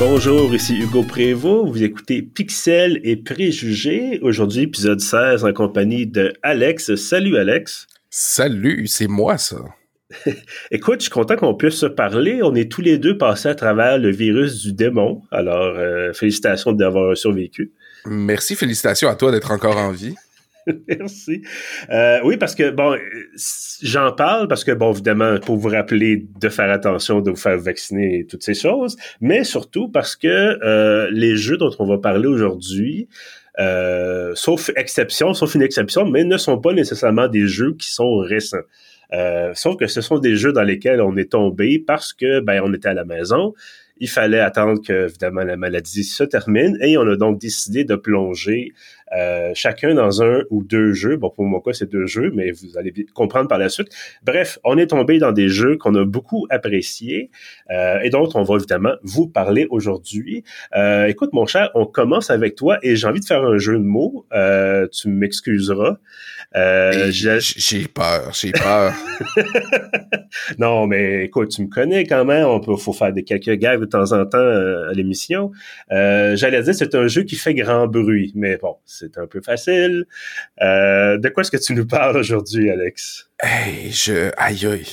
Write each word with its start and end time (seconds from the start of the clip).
Bonjour, 0.00 0.54
ici 0.54 0.78
Hugo 0.78 1.02
Prévost. 1.02 1.68
Vous 1.68 1.82
écoutez 1.82 2.22
Pixel 2.22 3.02
et 3.04 3.16
Préjugés. 3.16 4.18
Aujourd'hui, 4.22 4.62
épisode 4.62 4.98
16 4.98 5.44
en 5.44 5.52
compagnie 5.52 6.06
de 6.06 6.32
Alex. 6.42 6.94
Salut 6.94 7.36
Alex. 7.36 7.86
Salut, 8.08 8.86
c'est 8.86 9.08
moi 9.08 9.36
ça. 9.36 9.58
Écoute, 10.70 11.00
je 11.00 11.02
suis 11.02 11.10
content 11.10 11.36
qu'on 11.36 11.54
puisse 11.54 11.74
se 11.74 11.84
parler. 11.84 12.40
On 12.42 12.54
est 12.54 12.72
tous 12.72 12.80
les 12.80 12.96
deux 12.96 13.18
passés 13.18 13.50
à 13.50 13.54
travers 13.54 13.98
le 13.98 14.10
virus 14.10 14.62
du 14.62 14.72
démon. 14.72 15.20
Alors, 15.30 15.76
euh, 15.76 16.14
félicitations 16.14 16.72
d'avoir 16.72 17.14
survécu. 17.14 17.72
Merci, 18.06 18.56
félicitations 18.56 19.10
à 19.10 19.16
toi 19.16 19.30
d'être 19.30 19.50
encore 19.50 19.76
en 19.76 19.90
vie. 19.90 20.14
Merci. 20.88 21.42
Euh, 21.90 22.20
oui, 22.24 22.36
parce 22.36 22.54
que, 22.54 22.70
bon, 22.70 22.96
j'en 23.82 24.12
parle 24.12 24.48
parce 24.48 24.64
que, 24.64 24.72
bon, 24.72 24.92
évidemment, 24.92 25.38
pour 25.38 25.56
vous 25.56 25.68
rappeler 25.68 26.26
de 26.40 26.48
faire 26.48 26.70
attention, 26.70 27.20
de 27.20 27.30
vous 27.30 27.36
faire 27.36 27.58
vacciner 27.58 28.20
et 28.20 28.26
toutes 28.26 28.42
ces 28.42 28.54
choses, 28.54 28.96
mais 29.20 29.44
surtout 29.44 29.88
parce 29.88 30.16
que 30.16 30.28
euh, 30.28 31.08
les 31.10 31.36
jeux 31.36 31.56
dont 31.56 31.70
on 31.78 31.86
va 31.86 31.98
parler 31.98 32.26
aujourd'hui, 32.26 33.08
euh, 33.58 34.32
sauf 34.34 34.70
exception, 34.76 35.34
sauf 35.34 35.54
une 35.54 35.62
exception, 35.62 36.06
mais 36.06 36.24
ne 36.24 36.36
sont 36.36 36.58
pas 36.58 36.72
nécessairement 36.72 37.28
des 37.28 37.46
jeux 37.46 37.74
qui 37.74 37.92
sont 37.92 38.18
récents. 38.18 38.58
sauf 39.54 39.76
que 39.76 39.86
ce 39.86 40.00
sont 40.00 40.18
des 40.18 40.36
jeux 40.36 40.52
dans 40.52 40.62
lesquels 40.62 41.00
on 41.00 41.16
est 41.16 41.32
tombé 41.32 41.82
parce 41.84 42.12
que, 42.12 42.40
ben, 42.40 42.62
on 42.64 42.72
était 42.72 42.88
à 42.88 42.94
la 42.94 43.04
maison, 43.04 43.54
il 44.00 44.08
fallait 44.08 44.40
attendre 44.40 44.80
que, 44.82 45.04
évidemment, 45.04 45.42
la 45.42 45.56
maladie 45.56 46.04
se 46.04 46.24
termine 46.24 46.76
et 46.80 46.96
on 46.96 47.06
a 47.06 47.16
donc 47.16 47.38
décidé 47.38 47.84
de 47.84 47.94
plonger 47.94 48.72
euh, 49.12 49.50
chacun 49.54 49.94
dans 49.94 50.22
un 50.22 50.42
ou 50.50 50.62
deux 50.62 50.92
jeux. 50.92 51.16
Bon, 51.16 51.30
pour 51.30 51.44
mon 51.44 51.60
cas, 51.60 51.72
c'est 51.72 51.90
deux 51.90 52.06
jeux, 52.06 52.30
mais 52.34 52.52
vous 52.52 52.78
allez 52.78 52.92
comprendre 53.14 53.48
par 53.48 53.58
la 53.58 53.68
suite. 53.68 53.88
Bref, 54.22 54.58
on 54.64 54.78
est 54.78 54.88
tombé 54.88 55.18
dans 55.18 55.32
des 55.32 55.48
jeux 55.48 55.76
qu'on 55.76 55.94
a 55.94 56.04
beaucoup 56.04 56.46
appréciés 56.50 57.30
euh, 57.70 57.98
et 58.00 58.10
dont 58.10 58.28
on 58.34 58.42
va 58.42 58.56
évidemment 58.56 58.94
vous 59.02 59.26
parler 59.26 59.66
aujourd'hui. 59.70 60.44
Euh, 60.76 61.06
écoute, 61.06 61.32
mon 61.32 61.46
cher, 61.46 61.70
on 61.74 61.86
commence 61.86 62.30
avec 62.30 62.54
toi 62.54 62.78
et 62.82 62.96
j'ai 62.96 63.06
envie 63.06 63.20
de 63.20 63.24
faire 63.24 63.44
un 63.44 63.58
jeu 63.58 63.74
de 63.74 63.84
mots. 63.84 64.26
tu 64.92 65.08
m'excuseras. 65.08 65.96
j'ai 66.54 67.88
peur, 67.88 68.32
j'ai 68.32 68.52
peur. 68.52 68.92
non, 70.58 70.86
mais 70.86 71.24
écoute, 71.24 71.50
tu 71.50 71.62
me 71.62 71.68
connais 71.68 72.04
quand 72.04 72.24
même. 72.24 72.46
On 72.46 72.60
peut, 72.60 72.76
faut 72.76 72.92
faire 72.92 73.12
des 73.12 73.24
quelques 73.24 73.58
gags 73.58 73.80
de 73.80 73.86
temps 73.86 74.12
en 74.12 74.24
temps 74.26 74.38
à 74.38 74.92
l'émission. 74.92 75.50
J'allais 75.90 76.62
dire, 76.62 76.74
c'est 76.74 76.94
un 76.94 77.08
jeu 77.08 77.22
qui 77.22 77.36
fait 77.36 77.54
grand 77.54 77.86
bruit, 77.86 78.32
mais 78.34 78.56
bon, 78.56 78.76
c'est 79.00 79.18
un 79.18 79.26
peu 79.26 79.40
facile. 79.40 80.04
Euh, 80.60 81.18
de 81.18 81.28
quoi 81.30 81.42
est-ce 81.42 81.50
que 81.50 81.56
tu 81.56 81.74
nous 81.74 81.86
parles 81.86 82.16
aujourd'hui, 82.16 82.70
Alex? 82.70 83.28
Hey, 83.42 83.90
je, 83.90 84.30
aïe, 84.36 84.66
aïe. 84.66 84.86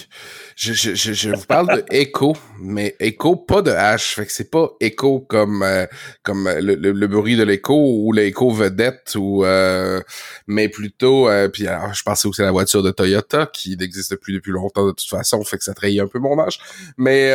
Je, 0.55 0.73
je, 0.73 0.95
je, 0.95 1.29
vous 1.31 1.45
parle 1.45 1.75
de 1.75 1.83
Echo, 1.91 2.35
mais 2.59 2.95
Echo, 2.99 3.35
pas 3.35 3.61
de 3.61 3.71
H. 3.71 4.15
Fait 4.15 4.25
que 4.25 4.31
c'est 4.31 4.49
pas 4.49 4.71
Echo 4.79 5.19
comme, 5.19 5.61
euh, 5.63 5.85
comme 6.23 6.49
le, 6.49 6.75
le, 6.75 7.07
bruit 7.07 7.35
de 7.35 7.43
l'écho 7.43 7.75
ou 7.75 8.13
l'écho 8.13 8.49
vedette 8.49 9.15
ou, 9.17 9.43
euh, 9.43 9.99
mais 10.47 10.69
plutôt, 10.69 11.29
puis 11.51 11.67
alors, 11.67 11.93
je 11.93 12.03
pensais 12.03 12.27
aussi 12.27 12.41
à 12.41 12.45
la 12.45 12.51
voiture 12.51 12.81
de 12.81 12.91
Toyota 12.91 13.47
qui 13.51 13.75
n'existe 13.75 14.15
plus 14.15 14.33
depuis 14.33 14.51
longtemps 14.51 14.87
de 14.87 14.93
toute 14.93 15.09
façon, 15.09 15.43
fait 15.43 15.57
que 15.57 15.63
ça 15.63 15.73
trahit 15.73 15.99
un 15.99 16.07
peu 16.07 16.19
mon 16.19 16.39
âge. 16.39 16.57
Mais, 16.97 17.31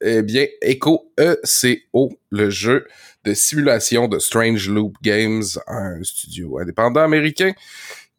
eh 0.00 0.22
bien, 0.22 0.46
Echo, 0.62 1.12
E-C-O, 1.18 2.10
le 2.30 2.50
jeu 2.50 2.86
de 3.24 3.34
simulation 3.34 4.08
de 4.08 4.18
Strange 4.18 4.68
Loop 4.68 4.94
Games, 5.02 5.44
un 5.66 6.02
studio 6.02 6.58
indépendant 6.58 7.02
américain 7.02 7.52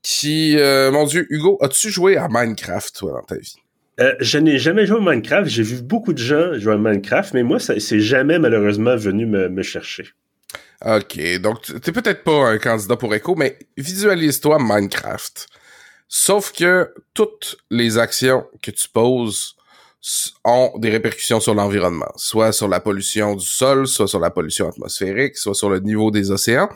qui, 0.01 0.57
euh, 0.57 0.91
mon 0.91 1.05
Dieu, 1.05 1.27
Hugo, 1.29 1.57
as-tu 1.61 1.89
joué 1.89 2.17
à 2.17 2.27
Minecraft, 2.29 2.95
toi, 2.95 3.13
dans 3.13 3.23
ta 3.23 3.35
vie? 3.35 3.55
Euh, 3.99 4.13
je 4.21 4.37
n'ai 4.37 4.57
jamais 4.57 4.85
joué 4.85 4.97
à 4.97 5.01
Minecraft. 5.01 5.49
J'ai 5.49 5.63
vu 5.63 5.81
beaucoup 5.81 6.13
de 6.13 6.19
gens 6.19 6.57
jouer 6.57 6.73
à 6.73 6.77
Minecraft, 6.77 7.33
mais 7.33 7.43
moi, 7.43 7.59
ça 7.59 7.77
c'est 7.79 7.99
jamais 7.99 8.39
malheureusement 8.39 8.95
venu 8.95 9.25
me, 9.25 9.61
chercher. 9.61 10.07
Ok, 10.85 11.19
donc 11.41 11.81
t'es 11.81 11.91
peut-être 11.91 12.23
pas 12.23 12.51
un 12.51 12.57
candidat 12.57 12.95
pour 12.95 13.13
Echo, 13.13 13.35
mais 13.35 13.57
visualise-toi 13.75 14.57
Minecraft. 14.61 15.47
Sauf 16.07 16.53
que 16.53 16.93
toutes 17.13 17.57
les 17.69 17.97
actions 17.97 18.45
que 18.61 18.71
tu 18.71 18.87
poses 18.87 19.57
ont 20.45 20.71
des 20.77 20.89
répercussions 20.89 21.39
sur 21.39 21.53
l'environnement, 21.53 22.11
soit 22.15 22.51
sur 22.51 22.67
la 22.67 22.79
pollution 22.79 23.35
du 23.35 23.45
sol, 23.45 23.87
soit 23.87 24.07
sur 24.07 24.19
la 24.19 24.29
pollution 24.29 24.69
atmosphérique, 24.69 25.37
soit 25.37 25.55
sur 25.55 25.69
le 25.69 25.79
niveau 25.79 26.11
des 26.11 26.31
océans. 26.31 26.69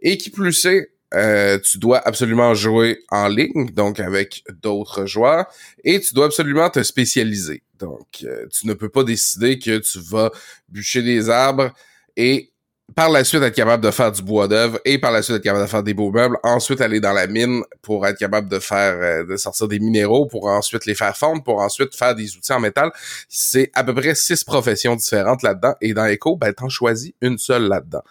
Et 0.00 0.16
qui 0.16 0.30
plus 0.30 0.64
est, 0.64 0.92
euh, 1.14 1.58
tu 1.58 1.78
dois 1.78 1.98
absolument 1.98 2.54
jouer 2.54 3.00
en 3.10 3.28
ligne, 3.28 3.70
donc 3.72 4.00
avec 4.00 4.44
d'autres 4.62 5.06
joueurs, 5.06 5.46
et 5.84 6.00
tu 6.00 6.14
dois 6.14 6.26
absolument 6.26 6.70
te 6.70 6.82
spécialiser. 6.82 7.62
Donc, 7.78 8.24
euh, 8.24 8.46
tu 8.48 8.66
ne 8.66 8.74
peux 8.74 8.88
pas 8.88 9.04
décider 9.04 9.58
que 9.58 9.78
tu 9.78 9.98
vas 9.98 10.30
bûcher 10.68 11.02
des 11.02 11.28
arbres 11.28 11.72
et 12.16 12.51
par 12.94 13.10
la 13.10 13.24
suite 13.24 13.42
être 13.42 13.54
capable 13.54 13.82
de 13.82 13.90
faire 13.90 14.12
du 14.12 14.22
bois 14.22 14.48
d'œuvre 14.48 14.80
et 14.84 14.98
par 14.98 15.12
la 15.12 15.22
suite 15.22 15.36
être 15.36 15.42
capable 15.42 15.64
de 15.64 15.70
faire 15.70 15.82
des 15.82 15.94
beaux 15.94 16.10
meubles, 16.10 16.36
ensuite 16.42 16.80
aller 16.80 17.00
dans 17.00 17.12
la 17.12 17.26
mine 17.26 17.62
pour 17.80 18.06
être 18.06 18.18
capable 18.18 18.48
de 18.48 18.58
faire 18.58 18.94
euh, 18.94 19.24
de 19.24 19.36
sortir 19.36 19.68
des 19.68 19.78
minéraux 19.78 20.26
pour 20.26 20.46
ensuite 20.46 20.86
les 20.86 20.94
faire 20.94 21.16
fondre 21.16 21.42
pour 21.42 21.60
ensuite 21.60 21.94
faire 21.94 22.14
des 22.14 22.36
outils 22.36 22.52
en 22.52 22.60
métal. 22.60 22.90
C'est 23.28 23.70
à 23.74 23.84
peu 23.84 23.94
près 23.94 24.14
six 24.14 24.44
professions 24.44 24.96
différentes 24.96 25.42
là-dedans 25.42 25.74
et 25.80 25.94
dans 25.94 26.06
Echo, 26.06 26.36
ben 26.36 26.52
t'en 26.52 26.68
choisis 26.68 27.12
une 27.20 27.38
seule 27.38 27.68
là-dedans. 27.68 28.02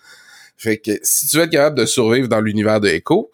Fait 0.57 0.77
que 0.77 0.91
si 1.03 1.27
tu 1.27 1.37
veux 1.37 1.43
être 1.43 1.51
capable 1.51 1.77
de 1.77 1.85
survivre 1.85 2.27
dans 2.27 2.41
l'univers 2.41 2.79
de 2.79 2.87
Echo, 2.87 3.31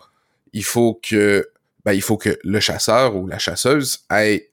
il 0.54 0.64
faut 0.64 1.00
que 1.02 1.48
ben 1.86 1.94
il 1.94 2.02
faut 2.02 2.18
que 2.18 2.38
le 2.44 2.60
chasseur 2.60 3.16
ou 3.16 3.28
la 3.28 3.38
chasseuse 3.38 4.00
aille 4.10 4.44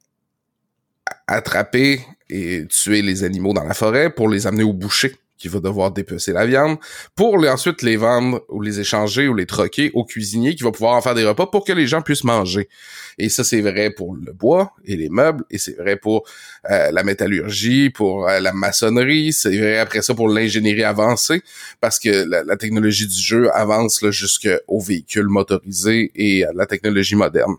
attraper 1.26 2.00
et 2.30 2.66
tuer 2.68 3.02
les 3.02 3.24
animaux 3.24 3.52
dans 3.52 3.64
la 3.64 3.74
forêt 3.74 4.10
pour 4.10 4.28
les 4.28 4.46
amener 4.46 4.64
au 4.64 4.72
boucher 4.72 5.16
qui 5.36 5.48
va 5.48 5.60
devoir 5.60 5.90
dépecer 5.90 6.32
la 6.32 6.46
viande 6.46 6.78
pour 7.14 7.34
ensuite 7.34 7.82
les 7.82 7.96
vendre 7.96 8.42
ou 8.48 8.60
les 8.60 8.80
échanger 8.80 9.28
ou 9.28 9.34
les 9.34 9.46
troquer 9.46 9.90
au 9.94 10.04
cuisinier 10.04 10.54
qui 10.54 10.62
va 10.62 10.70
pouvoir 10.70 10.94
en 10.94 11.02
faire 11.02 11.14
des 11.14 11.24
repas 11.24 11.46
pour 11.46 11.64
que 11.64 11.72
les 11.72 11.86
gens 11.86 12.02
puissent 12.02 12.24
manger. 12.24 12.68
Et 13.18 13.28
ça, 13.28 13.44
c'est 13.44 13.60
vrai 13.60 13.90
pour 13.90 14.14
le 14.14 14.32
bois 14.32 14.72
et 14.84 14.96
les 14.96 15.08
meubles 15.08 15.44
et 15.50 15.58
c'est 15.58 15.76
vrai 15.76 15.96
pour 15.96 16.24
euh, 16.70 16.90
la 16.90 17.02
métallurgie, 17.02 17.90
pour 17.90 18.28
euh, 18.28 18.40
la 18.40 18.52
maçonnerie, 18.52 19.32
c'est 19.32 19.56
vrai 19.56 19.78
après 19.78 20.02
ça 20.02 20.14
pour 20.14 20.28
l'ingénierie 20.28 20.84
avancée 20.84 21.42
parce 21.80 21.98
que 21.98 22.24
la, 22.24 22.56
technologie 22.56 23.08
du 23.08 23.20
jeu 23.20 23.50
avance 23.52 24.04
jusqu'aux 24.10 24.80
véhicules 24.80 25.26
motorisés 25.26 26.12
et 26.14 26.44
à 26.44 26.52
la 26.52 26.66
technologie 26.66 27.16
moderne. 27.16 27.54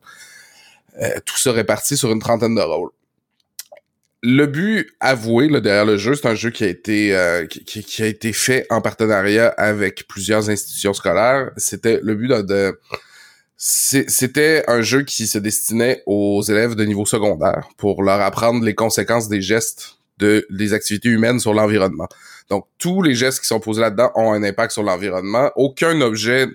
Euh, 1.02 1.20
tout 1.26 1.38
ça 1.38 1.52
réparti 1.52 1.98
sur 1.98 2.12
une 2.12 2.20
trentaine 2.20 2.56
de 2.56 2.62
rôles 2.62 2.92
le 4.26 4.48
but 4.48 4.92
avoué 5.00 5.48
derrière 5.62 5.86
le 5.86 5.98
jeu, 5.98 6.16
c'est 6.16 6.28
un 6.28 6.36
jeu 6.36 6.50
qui 6.50 6.64
a 6.64 6.68
été 6.68 7.16
euh, 7.16 7.46
qui, 7.46 8.02
a 8.02 8.08
été 8.08 8.34
fait 8.34 8.66
en 8.72 8.82
partenariat 8.82 9.50
avec 9.50 10.08
plusieurs 10.08 10.50
institutions 10.50 10.94
scolaires. 10.94 11.52
C'était 11.58 12.00
le 12.02 12.16
but 12.16 12.30
de, 12.30 12.80
c'était 13.56 14.64
un 14.68 14.82
jeu 14.82 15.04
qui 15.04 15.28
se 15.28 15.38
destinait 15.38 16.02
aux 16.08 16.42
élèves 16.42 16.74
de 16.74 16.84
niveau 16.86 17.06
secondaire 17.06 17.70
pour 17.78 18.02
leur 18.02 18.20
apprendre 18.20 18.66
les 18.66 18.74
conséquences 18.74 19.30
des 19.30 19.42
gestes 19.42 20.00
de 20.18 20.48
des 20.50 20.74
activités 20.74 21.10
humaines 21.10 21.40
sur 21.40 21.54
l'environnement. 21.54 22.08
Donc 22.50 22.66
tous 22.80 23.04
les 23.04 23.14
gestes 23.14 23.42
qui 23.42 23.48
sont 23.48 23.60
posés 23.60 23.82
là-dedans 23.82 24.12
ont 24.16 24.34
un 24.34 24.42
impact 24.42 24.72
sur 24.72 24.84
l'environnement. 24.84 25.52
Aucun 25.56 26.02
objet, 26.02 26.48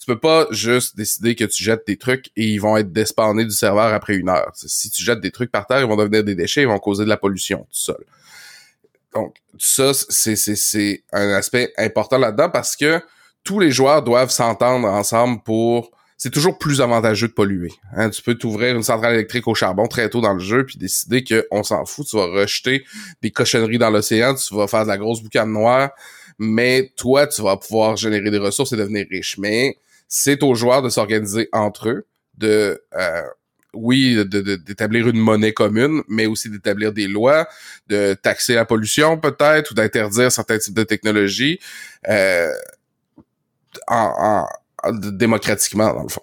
tu 0.00 0.06
peux 0.06 0.18
pas 0.18 0.46
juste 0.50 0.96
décider 0.96 1.34
que 1.34 1.44
tu 1.44 1.62
jettes 1.62 1.86
des 1.86 1.98
trucs 1.98 2.28
et 2.34 2.46
ils 2.46 2.58
vont 2.58 2.78
être 2.78 2.90
despawnés 2.90 3.44
du 3.44 3.50
serveur 3.50 3.92
après 3.92 4.14
une 4.14 4.30
heure. 4.30 4.50
Si 4.54 4.90
tu 4.90 5.02
jettes 5.02 5.20
des 5.20 5.30
trucs 5.30 5.52
par 5.52 5.66
terre, 5.66 5.80
ils 5.80 5.86
vont 5.86 5.96
devenir 5.96 6.24
des 6.24 6.34
déchets, 6.34 6.62
ils 6.62 6.68
vont 6.68 6.78
causer 6.78 7.04
de 7.04 7.10
la 7.10 7.18
pollution 7.18 7.58
tout 7.58 7.66
seul. 7.78 8.02
Donc, 9.14 9.36
ça, 9.58 9.92
c'est, 9.92 11.02
un 11.12 11.34
aspect 11.34 11.74
important 11.76 12.16
là-dedans 12.16 12.48
parce 12.48 12.76
que 12.76 13.02
tous 13.44 13.58
les 13.60 13.70
joueurs 13.70 14.02
doivent 14.02 14.30
s'entendre 14.30 14.88
ensemble 14.88 15.42
pour... 15.42 15.90
C'est 16.16 16.30
toujours 16.30 16.58
plus 16.58 16.80
avantageux 16.80 17.28
de 17.28 17.32
polluer. 17.32 17.72
Hein. 17.94 18.08
Tu 18.08 18.22
peux 18.22 18.34
t'ouvrir 18.34 18.76
une 18.76 18.82
centrale 18.82 19.14
électrique 19.14 19.48
au 19.48 19.54
charbon 19.54 19.86
très 19.86 20.08
tôt 20.08 20.20
dans 20.20 20.34
le 20.34 20.40
jeu 20.40 20.64
puis 20.64 20.78
décider 20.78 21.24
que 21.24 21.46
on 21.50 21.62
s'en 21.62 21.84
fout, 21.84 22.06
tu 22.06 22.16
vas 22.16 22.26
rejeter 22.26 22.84
des 23.22 23.30
cochonneries 23.30 23.78
dans 23.78 23.90
l'océan, 23.90 24.34
tu 24.34 24.54
vas 24.54 24.66
faire 24.66 24.84
de 24.84 24.88
la 24.88 24.98
grosse 24.98 25.22
boucane 25.22 25.50
noire, 25.50 25.90
mais 26.38 26.92
toi, 26.96 27.26
tu 27.26 27.42
vas 27.42 27.56
pouvoir 27.58 27.96
générer 27.96 28.30
des 28.30 28.38
ressources 28.38 28.72
et 28.72 28.76
devenir 28.76 29.06
riche. 29.10 29.36
Mais 29.38 29.76
c'est 30.10 30.42
aux 30.42 30.54
joueurs 30.54 30.82
de 30.82 30.90
s'organiser 30.90 31.48
entre 31.52 31.88
eux, 31.88 32.06
de 32.36 32.82
euh, 32.94 33.22
oui, 33.72 34.18
d'établir 34.26 35.08
une 35.08 35.18
monnaie 35.18 35.52
commune, 35.52 36.02
mais 36.08 36.26
aussi 36.26 36.50
d'établir 36.50 36.92
des 36.92 37.06
lois, 37.06 37.48
de 37.86 38.14
taxer 38.14 38.54
la 38.54 38.64
pollution 38.64 39.16
peut-être, 39.16 39.70
ou 39.70 39.74
d'interdire 39.74 40.32
certains 40.32 40.58
types 40.58 40.74
de 40.74 40.82
technologies 40.82 41.60
euh, 42.08 42.52
en, 43.86 44.44
démocratiquement, 44.92 45.94
dans 45.94 46.02
le 46.02 46.08
fond. 46.08 46.22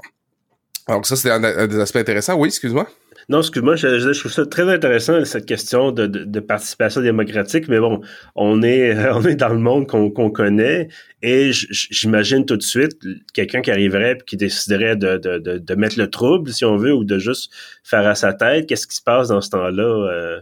Donc 0.89 1.05
ça, 1.05 1.15
c'est 1.15 1.31
un, 1.31 1.67
des 1.67 1.79
aspects 1.79 1.97
intéressants. 1.97 2.35
Oui, 2.35 2.49
excuse-moi. 2.49 2.89
Non, 3.29 3.39
excuse-moi, 3.39 3.75
je, 3.75 4.17
trouve 4.17 4.31
ça 4.31 4.45
très 4.45 4.63
intéressant, 4.73 5.23
cette 5.25 5.45
question 5.45 5.91
de, 5.91 6.39
participation 6.39 7.01
démocratique, 7.01 7.67
mais 7.67 7.77
bon, 7.77 7.99
on 8.35 8.63
est, 8.63 8.97
on 9.11 9.21
est 9.23 9.35
dans 9.35 9.49
le 9.49 9.59
monde 9.59 9.85
qu'on 9.85 10.31
connaît 10.31 10.87
et 11.21 11.51
j'imagine 11.51 12.45
tout 12.45 12.55
de 12.55 12.63
suite 12.63 12.97
quelqu'un 13.33 13.61
qui 13.61 13.71
arriverait 13.71 14.13
et 14.13 14.23
qui 14.25 14.37
déciderait 14.37 14.95
de, 14.95 15.17
de, 15.17 15.57
de, 15.57 15.75
mettre 15.75 15.99
le 15.99 16.09
trouble, 16.09 16.51
si 16.53 16.63
on 16.63 16.77
veut, 16.77 16.93
ou 16.93 17.03
de 17.03 17.19
juste 17.19 17.51
faire 17.83 18.07
à 18.07 18.15
sa 18.15 18.33
tête. 18.33 18.65
Qu'est-ce 18.65 18.87
qui 18.87 18.95
se 18.95 19.03
passe 19.03 19.27
dans 19.27 19.41
ce 19.41 19.49
temps-là? 19.49 20.41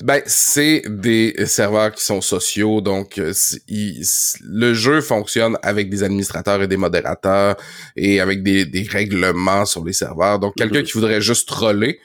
Euh? 0.00 0.04
Ben, 0.04 0.22
c'est 0.26 0.82
des 0.86 1.34
serveurs 1.46 1.92
qui 1.92 2.04
sont 2.04 2.20
sociaux, 2.20 2.80
donc 2.80 3.18
euh, 3.18 3.32
le 3.68 4.74
jeu 4.74 5.00
fonctionne 5.00 5.56
avec 5.62 5.88
des 5.88 6.02
administrateurs 6.02 6.62
et 6.62 6.68
des 6.68 6.76
modérateurs 6.76 7.56
et 7.96 8.20
avec 8.20 8.42
des, 8.42 8.66
des 8.66 8.82
règlements 8.82 9.64
sur 9.64 9.84
les 9.84 9.92
serveurs. 9.92 10.38
Donc, 10.38 10.54
quelqu'un 10.56 10.80
mm-hmm. 10.80 10.84
qui 10.84 10.92
voudrait 10.92 11.20
juste 11.20 11.48
troller, 11.48 12.00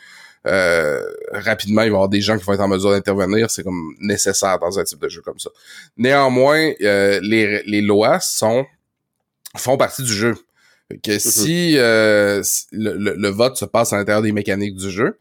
euh, 0.47 1.01
rapidement, 1.31 1.81
il 1.81 1.89
va 1.89 1.94
y 1.94 1.95
avoir 1.95 2.09
des 2.09 2.21
gens 2.21 2.38
qui 2.38 2.44
vont 2.44 2.53
être 2.53 2.62
en 2.62 2.68
mesure 2.68 2.91
d'intervenir. 2.91 3.50
C'est 3.50 3.63
comme 3.63 3.95
nécessaire 4.00 4.59
dans 4.59 4.80
un 4.80 4.83
type 4.83 5.00
de 5.00 5.09
jeu 5.09 5.21
comme 5.21 5.39
ça. 5.39 5.50
Néanmoins, 5.97 6.71
euh, 6.81 7.19
les, 7.21 7.63
les 7.63 7.81
lois 7.81 8.19
sont 8.19 8.65
font 9.57 9.77
partie 9.77 10.03
du 10.03 10.13
jeu. 10.13 10.35
Que 11.03 11.12
mm-hmm. 11.12 11.19
si 11.19 11.74
le, 12.71 13.15
le, 13.15 13.30
vote 13.30 13.57
se 13.57 13.65
passe 13.65 13.94
à 13.94 13.97
l'intérieur 13.97 14.21
des 14.21 14.31
mécaniques 14.31 14.75
du 14.75 14.89
jeu, 14.89 15.18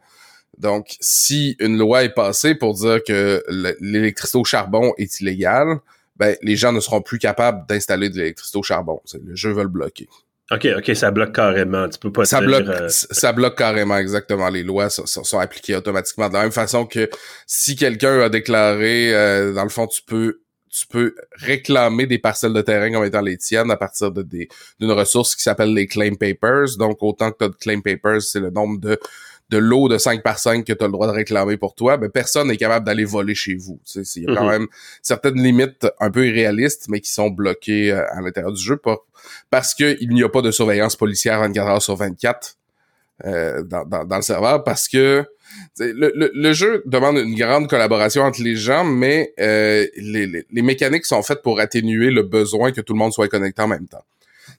donc, 0.56 0.97
si 1.00 1.56
une 1.61 1.79
loi 1.79 2.05
est 2.05 2.15
passée 2.15 2.55
pour 2.55 2.75
dire 2.75 3.00
que 3.06 3.43
l'électricité 3.81 4.39
au 4.39 4.45
charbon 4.45 4.93
est 4.99 5.21
illégale, 5.21 5.79
ben, 6.17 6.37
les 6.43 6.56
gens 6.56 6.73
ne 6.73 6.81
seront 6.81 7.00
plus 7.00 7.19
capables 7.19 7.65
d'installer 7.69 8.11
de 8.11 8.17
l'électricité 8.17 8.59
au 8.59 8.62
charbon. 8.62 9.00
Le 9.25 9.37
jeu 9.37 9.53
va 9.53 9.62
le 9.62 9.69
bloquer. 9.69 10.09
OK, 10.50 10.67
OK, 10.79 10.97
ça 10.97 11.11
bloque 11.11 11.35
carrément. 11.35 11.89
Tu 11.89 11.99
peux 11.99 12.11
pas 12.11 12.25
ça 12.25 12.41
bloque, 12.41 12.67
euh, 12.67 12.89
Ça 12.89 13.33
bloque 13.33 13.56
carrément, 13.56 13.99
exactement. 13.99 14.49
Les 14.49 14.62
lois 14.62 14.89
sont, 14.89 15.39
appliquées 15.39 15.77
automatiquement. 15.77 16.29
De 16.29 16.35
la 16.35 16.43
même 16.43 16.53
façon 16.53 16.87
que 16.87 17.09
si 17.47 17.77
quelqu'un 17.77 18.21
a 18.21 18.29
déclaré, 18.31 19.15
euh, 19.15 19.53
dans 19.53 19.62
le 19.62 19.69
fond, 19.69 19.87
tu 19.87 20.03
peux 20.03 20.41
tu 20.71 20.87
peux 20.87 21.15
réclamer 21.33 22.06
des 22.06 22.19
parcelles 22.19 22.53
de 22.53 22.61
terrain 22.61 22.93
comme 22.93 23.05
étant 23.05 23.23
les 23.23 23.39
tiennes 23.39 23.71
à 23.71 23.77
partir 23.77 24.12
de 24.12 24.23
d'une 24.23 24.93
ressource 24.93 25.35
qui 25.35 25.43
s'appelle 25.43 25.73
les 25.73 25.87
claim 25.87 26.15
papers. 26.15 26.77
Donc, 26.79 26.99
autant 27.03 27.31
que 27.33 27.39
tu 27.39 27.45
as 27.45 27.49
de 27.49 27.55
claim 27.55 27.81
papers, 27.81 28.23
c'est 28.23 28.41
le 28.41 28.50
nombre 28.50 28.79
de 28.79 28.99
de 29.50 29.59
l'eau 29.59 29.89
de 29.89 29.97
5 29.97 30.23
par 30.23 30.39
5 30.39 30.65
que 30.65 30.73
tu 30.73 30.85
as 30.85 30.87
le 30.87 30.93
droit 30.93 31.06
de 31.06 31.12
réclamer 31.12 31.56
pour 31.56 31.75
toi, 31.75 31.97
ben 31.97 32.11
personne 32.11 32.49
n'est 32.49 32.56
capable 32.56 32.85
d'aller 32.85 33.05
voler 33.05 33.35
chez 33.35 33.55
vous. 33.55 33.81
Il 33.95 34.23
y 34.23 34.27
a 34.27 34.35
quand 34.35 34.45
mhm. 34.45 34.50
même 34.50 34.67
certaines 35.03 35.43
limites 35.43 35.87
un 36.00 36.11
peu 36.11 36.27
irréalistes, 36.27 36.87
mais 36.89 37.00
qui 37.00 37.12
sont 37.12 37.31
bloquées 37.31 37.93
euh, 37.93 38.05
à 38.12 38.21
l'intérieur 38.21 38.53
du 38.53 38.62
jeu 38.62 38.77
pas, 38.77 38.99
parce 39.50 39.75
qu'il 39.75 40.11
n'y 40.11 40.23
a 40.23 40.29
pas 40.29 40.43
de 40.43 40.50
surveillance 40.50 40.97
policière 40.97 41.41
24 41.41 41.67
heures 41.69 41.83
sur 41.83 41.97
24 41.97 42.56
euh, 43.25 43.62
dans, 43.62 43.85
dans, 43.85 44.17
le 44.17 44.23
serveur, 44.23 44.62
parce 44.65 44.87
que 44.87 45.25
le, 45.79 46.12
le, 46.33 46.53
jeu 46.53 46.83
demande 46.87 47.17
une 47.17 47.35
grande 47.35 47.69
collaboration 47.69 48.23
entre 48.23 48.43
les 48.43 48.55
gens, 48.55 48.85
mais 48.85 49.33
euh, 49.41 49.87
les, 49.97 50.27
les, 50.27 50.47
les 50.49 50.62
mécaniques 50.62 51.06
sont 51.06 51.23
faites 51.23 51.43
pour 51.43 51.59
atténuer 51.59 52.11
le 52.11 52.23
besoin 52.23 52.71
que 52.71 52.81
tout 52.81 52.93
le 52.93 52.99
monde 52.99 53.12
soit 53.12 53.29
connecté 53.29 53.62
en 53.62 53.69
même 53.69 53.89
temps 53.89 54.05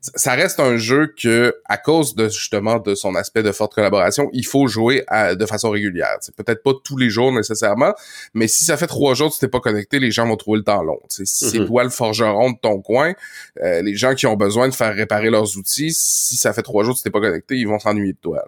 ça 0.01 0.34
reste 0.34 0.62
un 0.62 0.78
jeu 0.78 1.13
que, 1.22 1.56
à 1.66 1.78
cause 1.78 2.16
de 2.16 2.30
justement 2.30 2.80
de 2.80 2.96
son 2.96 3.16
aspect 3.16 3.44
de 3.44 3.51
forte 3.51 3.74
collaboration, 3.74 4.30
il 4.31 4.46
faut 4.46 4.68
jouer 4.68 5.04
de 5.12 5.46
façon 5.46 5.72
régulière. 5.72 6.18
C'est 6.22 6.34
peut-être 6.36 6.63
pas 6.63 6.72
tous 6.84 6.96
les 6.96 7.10
jours 7.10 7.34
nécessairement, 7.34 7.94
mais 8.34 8.48
si 8.48 8.63
ça 8.63 8.78
fait 8.78 8.88
trois 8.88 9.13
jours 9.13 9.30
que 9.30 9.34
tu 9.34 9.40
t'es 9.42 9.50
pas 9.50 9.60
connecté, 9.60 10.00
les 10.00 10.12
gens 10.12 10.25
vont 10.25 10.38
trouver 10.38 10.60
le 10.60 10.63
temps 10.63 10.84
long. 10.84 11.00
si 11.10 11.25
c'est 11.25 11.60
mhm. 11.60 11.68
toi 11.68 11.84
le 11.84 11.90
forgeron 11.90 12.51
de 12.51 12.57
ton 12.62 12.81
coin, 12.81 13.13
euh, 13.62 13.81
les 13.81 13.96
gens 13.96 14.16
qui 14.16 14.25
ont 14.25 14.38
besoin 14.38 14.69
de 14.69 14.74
faire 14.74 14.94
réparer 14.94 15.30
leurs 15.30 15.57
outils, 15.57 15.92
si 15.94 16.38
ça 16.38 16.54
fait 16.54 16.63
trois 16.63 16.84
jours 16.86 16.94
que 16.94 17.00
tu 17.00 17.04
t'es 17.04 17.10
pas 17.10 17.22
connecté, 17.22 17.57
ils 17.57 17.68
vont 17.68 17.80
s'ennuyer 17.80 18.13
de 18.13 18.19
toi. 18.19 18.46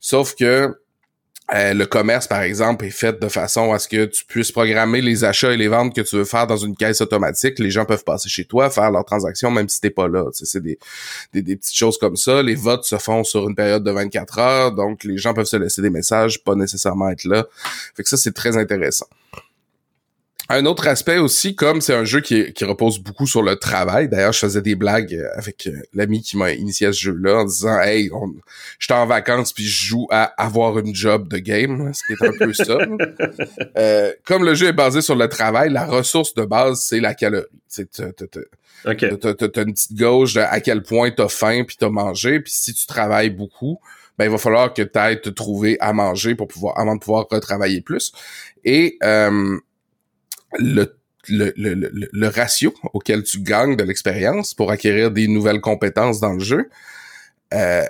Sauf 0.00 0.34
que 0.34 0.74
euh, 1.52 1.74
le 1.74 1.86
commerce, 1.86 2.28
par 2.28 2.42
exemple, 2.42 2.84
est 2.84 2.90
fait 2.90 3.20
de 3.20 3.28
façon 3.28 3.72
à 3.72 3.78
ce 3.78 3.88
que 3.88 4.04
tu 4.04 4.24
puisses 4.24 4.52
programmer 4.52 5.00
les 5.00 5.24
achats 5.24 5.52
et 5.52 5.56
les 5.56 5.66
ventes 5.66 5.94
que 5.94 6.00
tu 6.00 6.16
veux 6.16 6.24
faire 6.24 6.46
dans 6.46 6.56
une 6.56 6.76
caisse 6.76 7.00
automatique. 7.00 7.58
Les 7.58 7.70
gens 7.70 7.84
peuvent 7.84 8.04
passer 8.04 8.28
chez 8.28 8.44
toi, 8.44 8.70
faire 8.70 8.90
leurs 8.90 9.04
transactions, 9.04 9.50
même 9.50 9.68
si 9.68 9.80
t'es 9.80 9.90
pas 9.90 10.06
là. 10.06 10.24
c'est 10.32 10.62
des, 10.62 10.78
des, 11.32 11.56
petites 11.56 11.76
choses 11.76 11.98
comme 11.98 12.16
ça. 12.16 12.42
Les 12.42 12.54
votes 12.54 12.84
se 12.84 12.98
font 12.98 13.24
sur 13.24 13.48
une 13.48 13.56
période 13.56 13.82
de 13.82 13.90
24 13.90 14.38
heures, 14.38 14.72
donc 14.72 15.02
les 15.02 15.18
gens 15.18 15.34
peuvent 15.34 15.46
se 15.46 15.56
laisser 15.56 15.82
des 15.82 15.90
messages, 15.90 16.42
pas 16.44 16.54
nécessairement 16.54 17.10
être 17.10 17.24
là. 17.24 17.46
Fait 17.96 18.04
que 18.04 18.08
ça, 18.08 18.16
c'est 18.16 18.34
très 18.34 18.56
intéressant. 18.56 19.06
Un 20.52 20.66
autre 20.66 20.88
aspect 20.88 21.18
aussi, 21.18 21.54
comme 21.54 21.80
c'est 21.80 21.94
un 21.94 22.04
jeu 22.04 22.20
qui, 22.20 22.52
qui, 22.52 22.64
repose 22.64 22.98
beaucoup 22.98 23.28
sur 23.28 23.40
le 23.40 23.54
travail. 23.54 24.08
D'ailleurs, 24.08 24.32
je 24.32 24.40
faisais 24.40 24.60
des 24.60 24.74
blagues 24.74 25.14
euh, 25.14 25.28
avec 25.36 25.68
euh, 25.68 25.80
l'ami 25.94 26.22
qui 26.22 26.36
m'a 26.36 26.50
initié 26.50 26.88
à 26.88 26.92
ce 26.92 26.98
jeu-là 26.98 27.42
en 27.42 27.44
disant 27.44 27.80
Hey, 27.80 28.10
on, 28.12 28.34
j'étais 28.80 28.94
en 28.94 29.06
vacances 29.06 29.52
puis 29.52 29.64
je 29.64 29.84
joue 29.86 30.08
à 30.10 30.24
avoir 30.42 30.76
une 30.80 30.92
job 30.92 31.28
de 31.28 31.38
game, 31.38 31.92
ce 31.94 32.02
qui 32.04 32.14
est 32.14 32.26
un 32.26 32.32
peu 32.32 32.52
ça. 32.52 32.78
Euh, 33.76 34.12
comme 34.24 34.44
le 34.44 34.54
jeu 34.54 34.68
est 34.68 34.72
basé 34.72 35.00
sur 35.00 35.14
le 35.14 35.28
travail, 35.28 35.70
la 35.70 35.86
ressource 35.86 36.34
de 36.34 36.44
base, 36.44 36.80
c'est 36.82 37.00
la 37.00 37.14
calorie. 37.14 37.46
T'as, 37.74 37.84
t'as, 37.94 39.62
une 39.62 39.72
petite 39.72 39.96
gauche 39.96 40.34
de 40.34 40.40
à 40.40 40.60
quel 40.60 40.82
point 40.82 41.10
t'as 41.10 41.28
faim 41.28 41.62
puis 41.66 41.76
t'as 41.78 41.88
mangé. 41.88 42.40
Puis 42.40 42.52
si 42.52 42.74
tu 42.74 42.86
travailles 42.86 43.30
beaucoup, 43.30 43.78
ben 44.18 44.24
il 44.24 44.30
va 44.30 44.38
falloir 44.38 44.74
que 44.74 44.82
tu 44.82 44.98
ailles 44.98 45.20
te 45.20 45.30
trouver 45.30 45.76
à 45.80 45.92
manger 45.92 46.34
pour 46.34 46.48
pouvoir 46.48 46.78
avant 46.78 46.94
de 46.94 47.00
pouvoir 47.00 47.26
retravailler 47.30 47.80
plus. 47.80 48.12
Et 48.64 48.98
euh, 49.02 49.58
le, 50.58 50.96
le, 51.28 51.52
le, 51.56 52.08
le, 52.12 52.28
ratio 52.28 52.74
auquel 52.92 53.22
tu 53.22 53.40
gagnes 53.40 53.76
de 53.76 53.84
l'expérience 53.84 54.54
pour 54.54 54.70
acquérir 54.70 55.10
des 55.10 55.28
nouvelles 55.28 55.60
compétences 55.60 56.20
dans 56.20 56.32
le 56.32 56.40
jeu 56.40 56.70
euh, 57.54 57.84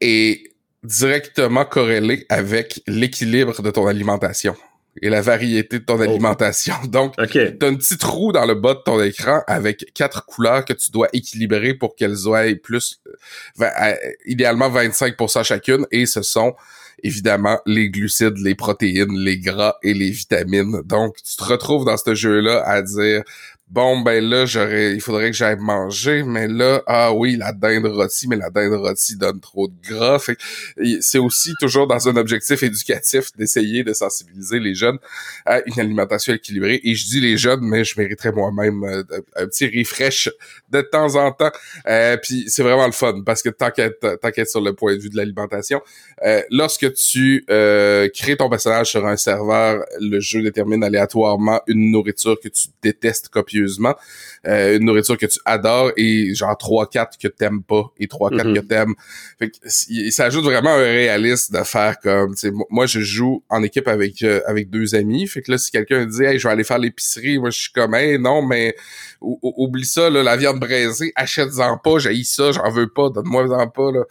est 0.00 0.50
directement 0.82 1.64
corrélé 1.64 2.26
avec 2.28 2.82
l'équilibre 2.86 3.62
de 3.62 3.70
ton 3.70 3.86
alimentation 3.86 4.54
et 5.02 5.08
la 5.08 5.20
variété 5.20 5.78
de 5.80 5.84
ton 5.84 5.98
oh. 5.98 6.02
alimentation. 6.02 6.74
Donc, 6.88 7.14
tu 7.30 7.38
as 7.40 7.66
un 7.66 7.74
petit 7.74 7.98
trou 7.98 8.32
dans 8.32 8.44
le 8.44 8.54
bas 8.54 8.74
de 8.74 8.80
ton 8.84 9.02
écran 9.02 9.42
avec 9.46 9.92
quatre 9.94 10.24
couleurs 10.26 10.64
que 10.64 10.72
tu 10.72 10.90
dois 10.90 11.08
équilibrer 11.12 11.74
pour 11.74 11.96
qu'elles 11.96 12.16
soient 12.16 12.54
plus, 12.62 13.00
euh, 13.60 13.64
euh, 13.64 13.94
idéalement 14.26 14.70
25% 14.70 15.44
chacune, 15.44 15.86
et 15.90 16.06
ce 16.06 16.22
sont 16.22 16.54
évidemment 17.04 17.60
les 17.66 17.90
glucides, 17.90 18.38
les 18.38 18.54
protéines, 18.54 19.16
les 19.16 19.38
gras 19.38 19.76
et 19.82 19.94
les 19.94 20.10
vitamines. 20.10 20.82
Donc, 20.84 21.16
tu 21.22 21.36
te 21.36 21.44
retrouves 21.44 21.84
dans 21.84 21.96
ce 21.96 22.14
jeu-là 22.14 22.62
à 22.66 22.82
dire 22.82 23.22
bon 23.74 23.98
ben 24.02 24.22
là 24.22 24.46
j'aurais 24.46 24.94
il 24.94 25.00
faudrait 25.00 25.32
que 25.32 25.36
j'aille 25.36 25.58
manger 25.58 26.22
mais 26.22 26.46
là 26.46 26.80
ah 26.86 27.12
oui 27.12 27.34
la 27.36 27.52
dinde 27.52 27.86
rôtie 27.86 28.28
mais 28.28 28.36
la 28.36 28.48
dinde 28.48 28.74
rôtie 28.74 29.16
donne 29.16 29.40
trop 29.40 29.66
de 29.66 29.74
gras. 29.82 30.24
C'est 31.00 31.18
aussi 31.18 31.54
toujours 31.58 31.88
dans 31.88 32.08
un 32.08 32.16
objectif 32.16 32.62
éducatif 32.62 33.32
d'essayer 33.36 33.82
de 33.82 33.92
sensibiliser 33.92 34.60
les 34.60 34.76
jeunes 34.76 34.98
à 35.44 35.60
une 35.66 35.80
alimentation 35.80 36.32
équilibrée. 36.32 36.80
Et 36.84 36.94
je 36.94 37.04
dis 37.06 37.20
les 37.20 37.36
jeunes 37.36 37.62
mais 37.62 37.82
je 37.82 38.00
mériterais 38.00 38.30
moi-même 38.30 38.84
euh, 38.84 39.02
un 39.34 39.46
petit 39.48 39.66
refresh 39.66 40.30
de 40.70 40.80
temps 40.80 41.16
en 41.16 41.32
temps. 41.32 41.50
Euh, 41.88 42.16
puis 42.16 42.44
c'est 42.46 42.62
vraiment 42.62 42.86
le 42.86 42.92
fun 42.92 43.22
parce 43.26 43.42
que 43.42 43.48
t'inquiète 43.48 43.98
t'inquiète 44.22 44.50
sur 44.50 44.60
le 44.60 44.72
point 44.74 44.94
de 44.94 45.00
vue 45.00 45.10
de 45.10 45.16
l'alimentation 45.16 45.80
euh, 46.24 46.42
lorsque 46.50 46.92
tu 46.94 47.44
euh, 47.50 48.08
crées 48.14 48.36
ton 48.36 48.48
personnage 48.48 48.90
sur 48.90 49.04
un 49.04 49.16
serveur 49.16 49.84
le 49.98 50.20
jeu 50.20 50.42
détermine 50.42 50.84
aléatoirement 50.84 51.60
une 51.66 51.90
nourriture 51.90 52.38
que 52.40 52.48
tu 52.48 52.68
détestes 52.80 53.30
copieusement 53.30 53.63
euh, 54.46 54.76
une 54.76 54.84
nourriture 54.84 55.16
que 55.16 55.26
tu 55.26 55.38
adores 55.44 55.92
et 55.96 56.34
genre 56.34 56.56
3-4 56.56 57.18
que 57.20 57.28
t'aimes 57.28 57.62
pas 57.62 57.84
et 57.98 58.06
3-4 58.06 58.30
mm-hmm. 58.30 58.54
que 58.54 58.60
t'aimes. 58.60 58.94
Fait 59.38 59.50
que, 59.50 59.56
ça 60.10 60.24
ajoute 60.26 60.44
vraiment 60.44 60.70
un 60.70 60.82
réaliste 60.82 61.52
de 61.52 61.62
faire 61.64 61.98
comme, 62.00 62.34
moi 62.70 62.86
je 62.86 63.00
joue 63.00 63.42
en 63.48 63.62
équipe 63.62 63.88
avec 63.88 64.22
euh, 64.22 64.40
avec 64.46 64.70
deux 64.70 64.94
amis, 64.94 65.26
fait 65.26 65.42
que 65.42 65.50
là 65.50 65.58
si 65.58 65.70
quelqu'un 65.70 66.04
dit 66.06 66.24
hey 66.24 66.38
je 66.38 66.46
vais 66.46 66.52
aller 66.52 66.64
faire 66.64 66.78
l'épicerie, 66.78 67.38
moi 67.38 67.50
je 67.50 67.60
suis 67.60 67.72
comme 67.72 67.94
hey 67.94 68.18
non 68.18 68.42
mais 68.42 68.74
oublie 69.20 69.86
ça 69.86 70.10
là, 70.10 70.22
la 70.22 70.36
viande 70.36 70.60
braisée, 70.60 71.12
achète-en 71.16 71.78
pas, 71.78 71.98
j'ai 71.98 72.24
ça, 72.24 72.52
j'en 72.52 72.70
veux 72.70 72.88
pas, 72.88 73.10
donne-moi-en 73.10 73.68
pas 73.68 73.92
là. 73.92 74.02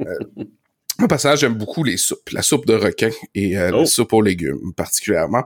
euh, 0.00 1.06
personnage, 1.08 1.40
j'aime 1.40 1.54
beaucoup 1.54 1.84
les 1.84 1.96
soupes. 1.96 2.30
La 2.32 2.42
soupe 2.42 2.66
de 2.66 2.74
requin 2.74 3.10
et 3.34 3.58
euh, 3.58 3.70
la 3.70 3.78
oh. 3.78 3.86
soupe 3.86 4.12
aux 4.12 4.22
légumes, 4.22 4.72
particulièrement 4.76 5.44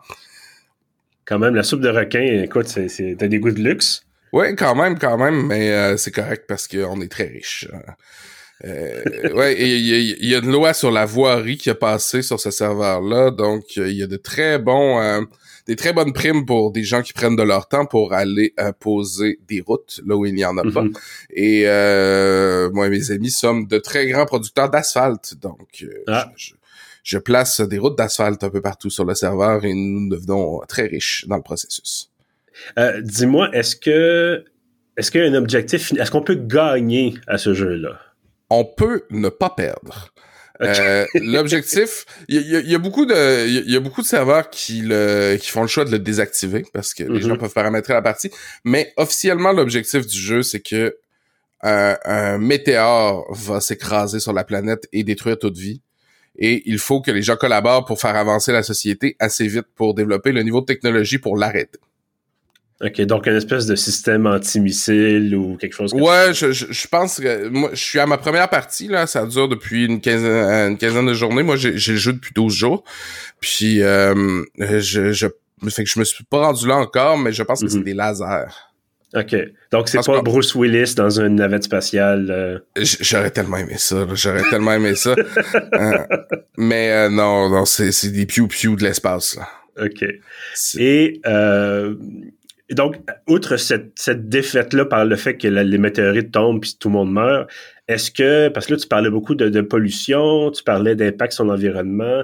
quand 1.25 1.39
même, 1.39 1.55
la 1.55 1.63
soupe 1.63 1.81
de 1.81 1.89
requin, 1.89 2.43
écoute, 2.43 2.67
c'est, 2.67 3.17
t'as 3.19 3.29
des 3.29 3.39
goûts 3.39 3.51
de 3.51 3.63
luxe. 3.63 4.05
Oui, 4.33 4.57
quand 4.57 4.75
même, 4.75 4.99
quand 4.99 5.17
même, 5.17 5.47
mais 5.47 5.71
euh, 5.71 5.97
c'est 5.97 6.11
correct 6.11 6.45
parce 6.49 6.67
qu'on 6.67 7.01
est 7.01 7.11
très 7.11 7.27
riche. 7.27 7.69
Euh, 8.65 9.03
ouais, 9.35 9.57
il 9.61 10.27
y, 10.27 10.35
a 10.35 10.39
une 10.39 10.51
loi 10.51 10.75
sur 10.75 10.91
la 10.91 11.05
voirie 11.05 11.57
qui 11.57 11.71
a 11.71 11.75
passé 11.75 12.23
sur 12.23 12.41
ce 12.41 12.51
serveur-là, 12.51 13.31
donc 13.31 13.65
euh, 13.77 13.89
il 13.89 13.97
y 13.97 14.03
a 14.03 14.07
de 14.07 14.17
très 14.17 14.59
bons, 14.59 15.01
euh, 15.01 15.21
des 15.67 15.77
très 15.77 15.93
bonnes 15.93 16.13
primes 16.13 16.47
pour 16.47 16.71
des 16.71 16.85
gens 16.85 17.03
qui 17.03 17.13
prennent 17.13 17.37
de 17.37 17.43
leur 17.43 17.69
temps 17.69 17.85
pour 17.85 18.13
aller 18.13 18.55
poser 18.81 19.39
des 19.49 19.61
routes 19.61 20.01
là 20.07 20.17
où 20.17 20.25
il 20.25 20.35
n'y 20.35 20.45
en 20.45 20.57
a 20.57 20.63
pas. 20.63 20.85
Mm-hmm. 20.85 20.95
Et 21.31 22.71
moi 22.73 22.87
et 22.87 22.91
mes 22.91 23.11
amis 23.11 23.31
sommes 23.31 23.67
de 23.67 23.79
très 23.79 24.07
grands 24.07 24.27
producteurs 24.27 24.71
d'asphalte, 24.71 25.35
donc 25.41 25.85
ah 26.07 26.31
je 26.37 26.53
place 27.25 27.61
des 27.61 27.79
routes 27.79 27.97
d'asphalte 27.97 28.43
un 28.45 28.51
peu 28.51 28.61
partout 28.61 28.91
sur 28.91 29.05
le 29.05 29.15
serveur 29.15 29.65
et 29.65 29.75
nous 29.75 30.09
devenons 30.09 30.61
très 30.69 30.87
riches 30.87 31.27
dans 31.29 31.37
le 31.37 31.43
processus. 31.43 32.11
Euh, 32.79 33.01
dis-moi, 33.03 33.51
est-ce 33.53 33.77
que 33.77 34.45
est-ce 34.97 35.11
qu'il 35.11 35.21
y 35.21 35.25
a 35.25 35.29
un 35.29 35.35
objectif 35.35 35.93
Est-ce 35.93 36.11
qu'on 36.11 36.23
peut 36.23 36.37
gagner 36.37 37.15
à 37.27 37.37
ce 37.37 37.53
jeu-là? 37.53 37.99
On 38.51 38.65
peut 38.65 39.05
ne 39.11 39.29
pas 39.29 39.51
perdre. 39.51 40.13
Euh, 40.61 41.05
l'objectif, 41.15 42.07
il 42.29 42.41
y, 42.41 42.75
a 42.77 42.79
beaucoup 42.79 43.07
de, 43.07 43.49
il 43.49 43.71
y, 43.71 43.77
a 43.77 43.81
beaucoup 43.81 44.03
de 44.03 44.07
serveurs 44.07 44.51
qui 44.51 44.83
le, 44.83 45.37
qui 45.37 45.51
font 45.51 45.63
le 45.63 45.67
choix 45.67 45.85
de 45.85 45.91
le 45.91 45.99
désactiver 45.99 46.65
parce 46.73 46.95
que 46.95 47.03
les 47.03 47.21
gens 47.21 47.35
mm-hmm. 47.35 47.39
peuvent 47.39 47.53
paramétrer 47.53 47.93
la 47.93 48.03
partie. 48.03 48.31
Mais 48.65 48.93
officiellement, 48.97 49.53
l'objectif 49.53 50.07
du 50.07 50.17
jeu, 50.17 50.43
c'est 50.43 50.61
que 50.61 50.97
un 51.61 52.37
météore 52.37 53.27
va 53.35 53.59
s'écraser 53.59 54.21
sur 54.21 54.35
la 54.35 54.45
planète 54.45 54.87
et 54.93 55.03
détruire 55.03 55.39
toute 55.39 55.57
vie 55.57 55.81
et 56.37 56.63
il 56.67 56.79
faut 56.79 57.01
que 57.01 57.11
les 57.11 57.23
gens 57.23 57.37
collaborent 57.37 57.85
pour 57.85 58.01
faire 58.01 58.17
avancer 58.17 58.53
la 58.53 58.63
société 58.63 59.17
assez 59.19 59.47
vite 59.47 59.67
pour 59.75 59.95
développer 59.95 60.33
le 60.33 60.43
niveau 60.43 60.61
de 60.61 60.67
technologie 60.67 61.19
pour 61.19 61.37
l'arrêter. 61.37 61.79
OK, 62.83 63.01
donc 63.03 63.27
une 63.27 63.37
espèce 63.37 63.67
de 63.67 63.77
système 63.77 64.27
antimissile 64.27 65.35
ou 65.37 65.57
quelque 65.57 65.75
chose 65.75 65.93
comme 65.93 66.03
ouais, 66.03 66.35
ça. 66.35 66.47
Ouais, 66.47 66.53
je, 66.53 66.73
je, 66.73 66.89
pense 66.89 67.21
que 67.21 67.49
moi, 67.49 67.71
je 67.73 67.83
suis 67.83 68.01
à 68.01 68.07
ma 68.07 68.19
première 68.19 68.51
partie, 68.51 68.89
là. 68.89 69.07
Ça 69.07 69.25
dure 69.27 69.49
depuis 69.49 69.87
une 69.87 70.01
quinzaine, 70.01 70.73
une 70.73 70.77
quinzaine 70.77 71.07
de 71.07 71.15
journées. 71.15 71.45
Moi, 71.45 71.57
j'ai 71.57 71.71
le 71.71 71.79
jeu 71.79 72.13
depuis 72.13 72.33
12 72.35 72.53
jours. 72.53 72.85
Puis, 73.41 73.81
euh, 73.81 74.43
je, 74.59 75.13
je, 75.13 75.27
fait 75.71 75.85
que 75.85 75.91
je 75.91 75.99
me 76.01 76.05
suis 76.05 76.25
pas 76.25 76.47
rendu 76.47 76.67
là 76.67 76.77
encore, 76.77 77.17
mais 77.17 77.33
je 77.33 77.45
pense 77.45 77.63
que 77.63 77.69
c'est 77.69 77.79
mhm. 77.79 77.85
des 77.85 77.95
lasers. 77.95 78.53
OK. 79.15 79.37
Donc, 79.71 79.89
c'est 79.89 80.05
pas 80.05 80.23
Bruce 80.23 80.55
Willis 80.55 80.95
dans 80.97 81.21
une 81.21 81.37
navette 81.37 81.65
spatiale. 81.65 82.27
Euh. 82.31 82.59
J'aurais 83.01 83.31
tellement 83.31 83.59
aimé 83.59 83.75
ça. 83.77 84.07
J'aurais 84.13 84.43
tellement 84.51 84.73
aimé 84.73 84.95
ça. 84.95 85.15
Euh, 85.75 85.99
mais 86.57 86.91
euh, 86.93 87.09
non, 87.11 87.49
non 87.49 87.65
c'est 87.65 88.11
des 88.11 88.27
piou-piou 88.27 88.77
de 88.77 88.85
l'espace. 88.85 89.39
OK. 89.81 90.05
Et 90.79 91.21
donc, 92.71 92.97
outre 93.29 93.57
cette, 93.57 93.93
cette 93.97 94.29
défaite-là 94.29 94.85
par 94.87 95.05
le 95.05 95.17
fait 95.17 95.37
que 95.37 95.49
les 95.49 95.79
météorites 95.79 96.33
tombent 96.33 96.61
puis 96.61 96.77
tout 96.79 96.89
le 96.89 96.95
monde 96.95 97.13
meurt, 97.13 97.51
est-ce 97.89 98.11
que, 98.11 98.49
parce 98.49 98.67
que 98.67 98.75
là, 98.75 98.79
tu 98.79 98.89
parlais 98.89 99.11
beaucoup 99.11 99.35
de, 99.35 99.61
pollution, 99.61 100.51
tu 100.51 100.63
parlais 100.63 100.95
d'impact 100.95 101.33
sur 101.33 101.45
l'environnement. 101.45 102.23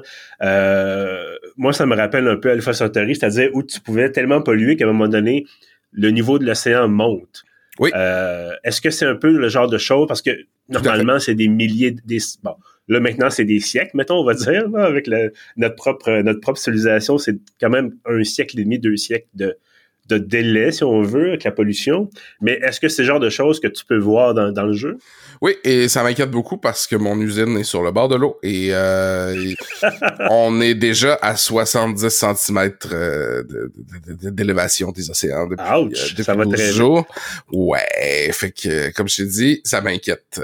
Moi, 1.56 1.72
ça 1.72 1.86
me 1.86 1.96
rappelle 1.96 2.26
un 2.28 2.36
peu 2.36 2.50
Alpha 2.50 2.72
Centauri, 2.72 3.16
c'est-à-dire 3.16 3.50
où 3.52 3.62
tu 3.62 3.80
pouvais 3.80 4.10
tellement 4.10 4.42
polluer 4.42 4.76
qu'à 4.76 4.84
un 4.84 4.88
moment 4.88 5.08
donné, 5.08 5.44
le 5.92 6.10
niveau 6.10 6.38
de 6.38 6.46
l'océan 6.46 6.88
monte. 6.88 7.44
Oui. 7.78 7.90
Euh, 7.94 8.52
est-ce 8.64 8.80
que 8.80 8.90
c'est 8.90 9.06
un 9.06 9.16
peu 9.16 9.30
le 9.30 9.48
genre 9.48 9.68
de 9.68 9.78
choses, 9.78 10.06
parce 10.06 10.22
que 10.22 10.32
normalement, 10.68 11.18
c'est 11.18 11.34
des 11.34 11.48
milliers, 11.48 11.96
des, 12.04 12.18
bon, 12.42 12.54
là 12.88 13.00
maintenant, 13.00 13.30
c'est 13.30 13.44
des 13.44 13.60
siècles, 13.60 13.92
mettons, 13.94 14.16
on 14.16 14.24
va 14.24 14.34
dire, 14.34 14.64
avec 14.76 15.08
notre 15.56 15.76
propre, 15.76 16.22
notre 16.22 16.40
propre 16.40 16.58
civilisation, 16.58 17.18
c'est 17.18 17.36
quand 17.60 17.70
même 17.70 17.96
un 18.04 18.22
siècle 18.24 18.58
et 18.60 18.64
demi, 18.64 18.78
deux 18.78 18.96
siècles 18.96 19.28
de, 19.34 19.56
de 20.10 20.18
délai, 20.18 20.72
si 20.72 20.84
on 20.84 21.02
veut, 21.02 21.28
avec 21.28 21.44
la 21.44 21.52
pollution. 21.52 22.10
Mais 22.40 22.58
est-ce 22.62 22.80
que 22.80 22.88
c'est 22.88 23.02
le 23.02 23.08
genre 23.08 23.20
de 23.20 23.30
choses 23.30 23.60
que 23.60 23.68
tu 23.68 23.84
peux 23.84 23.98
voir 23.98 24.34
dans, 24.34 24.52
dans 24.52 24.66
le 24.66 24.74
jeu? 24.74 24.98
Oui, 25.42 25.54
et 25.64 25.88
ça 25.88 26.02
m'inquiète 26.02 26.30
beaucoup 26.30 26.58
parce 26.58 26.86
que 26.86 26.96
mon 26.96 27.18
usine 27.18 27.56
est 27.56 27.64
sur 27.64 27.82
le 27.82 27.90
bord 27.92 28.08
de 28.08 28.16
l'eau 28.16 28.38
et, 28.42 28.68
euh, 28.72 29.54
on 30.30 30.60
est 30.60 30.74
déjà 30.74 31.18
à 31.22 31.34
70 31.34 32.10
cm 32.10 32.72
euh, 32.92 33.42
d'élévation 34.22 34.92
des 34.92 35.08
océans 35.08 35.46
depuis, 35.46 35.64
Ouch, 35.64 36.14
euh, 36.18 36.22
ça 36.22 36.34
va 36.34 36.44
très 36.44 36.72
jours. 36.72 37.06
Ouais, 37.50 38.30
fait 38.32 38.50
que 38.50 38.92
comme 38.92 39.08
je 39.08 39.16
t'ai 39.16 39.24
dit, 39.24 39.60
ça 39.64 39.80
m'inquiète. 39.80 40.42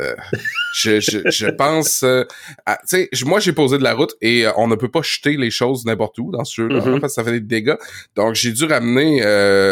je, 0.75 0.99
je, 1.01 1.19
je, 1.29 1.47
pense, 1.49 2.01
tu 2.01 2.87
sais, 2.87 3.11
moi 3.27 3.39
j'ai 3.39 3.53
posé 3.53 3.77
de 3.77 3.83
la 3.83 3.93
route 3.93 4.15
et 4.23 4.47
on 4.57 4.67
ne 4.67 4.77
peut 4.77 4.91
pas 4.91 5.03
jeter 5.03 5.37
les 5.37 5.51
choses 5.51 5.85
n'importe 5.85 6.19
où 6.19 6.31
dans 6.31 6.45
ce 6.45 6.63
jeu-là 6.63 6.81
mm-hmm. 6.81 7.01
parce 7.01 7.13
que 7.13 7.23
ça 7.23 7.25
fait 7.25 7.33
des 7.33 7.41
dégâts. 7.41 7.77
Donc 8.15 8.35
j'ai 8.35 8.53
dû 8.53 8.65
ramener, 8.65 9.21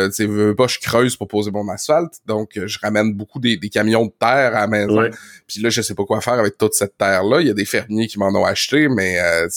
tu 0.09 0.13
sais, 0.13 0.27
veux 0.27 0.55
pas 0.55 0.67
je 0.67 0.79
creuse 0.79 1.17
pour 1.17 1.29
poser 1.29 1.51
mon 1.51 1.69
asphalte, 1.69 2.15
donc 2.27 2.51
je 2.55 2.79
ramène 2.81 3.15
beaucoup 3.15 3.41
des, 3.41 3.57
des 3.57 3.69
camions 3.69 4.07
de 4.07 4.13
terre 4.19 4.57
à 4.57 4.61
la 4.61 4.67
maison. 4.67 5.09
Puis 5.47 5.61
là, 5.61 5.71
je 5.71 5.83
sais 5.83 5.95
pas 5.95 6.05
quoi 6.05 6.21
faire 6.21 6.35
avec 6.35 6.57
toute 6.59 6.75
cette 6.75 6.97
terre-là. 6.97 7.41
Il 7.41 7.47
y 7.47 7.51
a 7.51 7.55
des 7.55 7.65
fermiers 7.65 8.07
qui 8.07 8.19
m'en 8.19 8.35
ont 8.35 8.45
acheté, 8.45 8.89
mais 8.89 9.21
euh, 9.21 9.49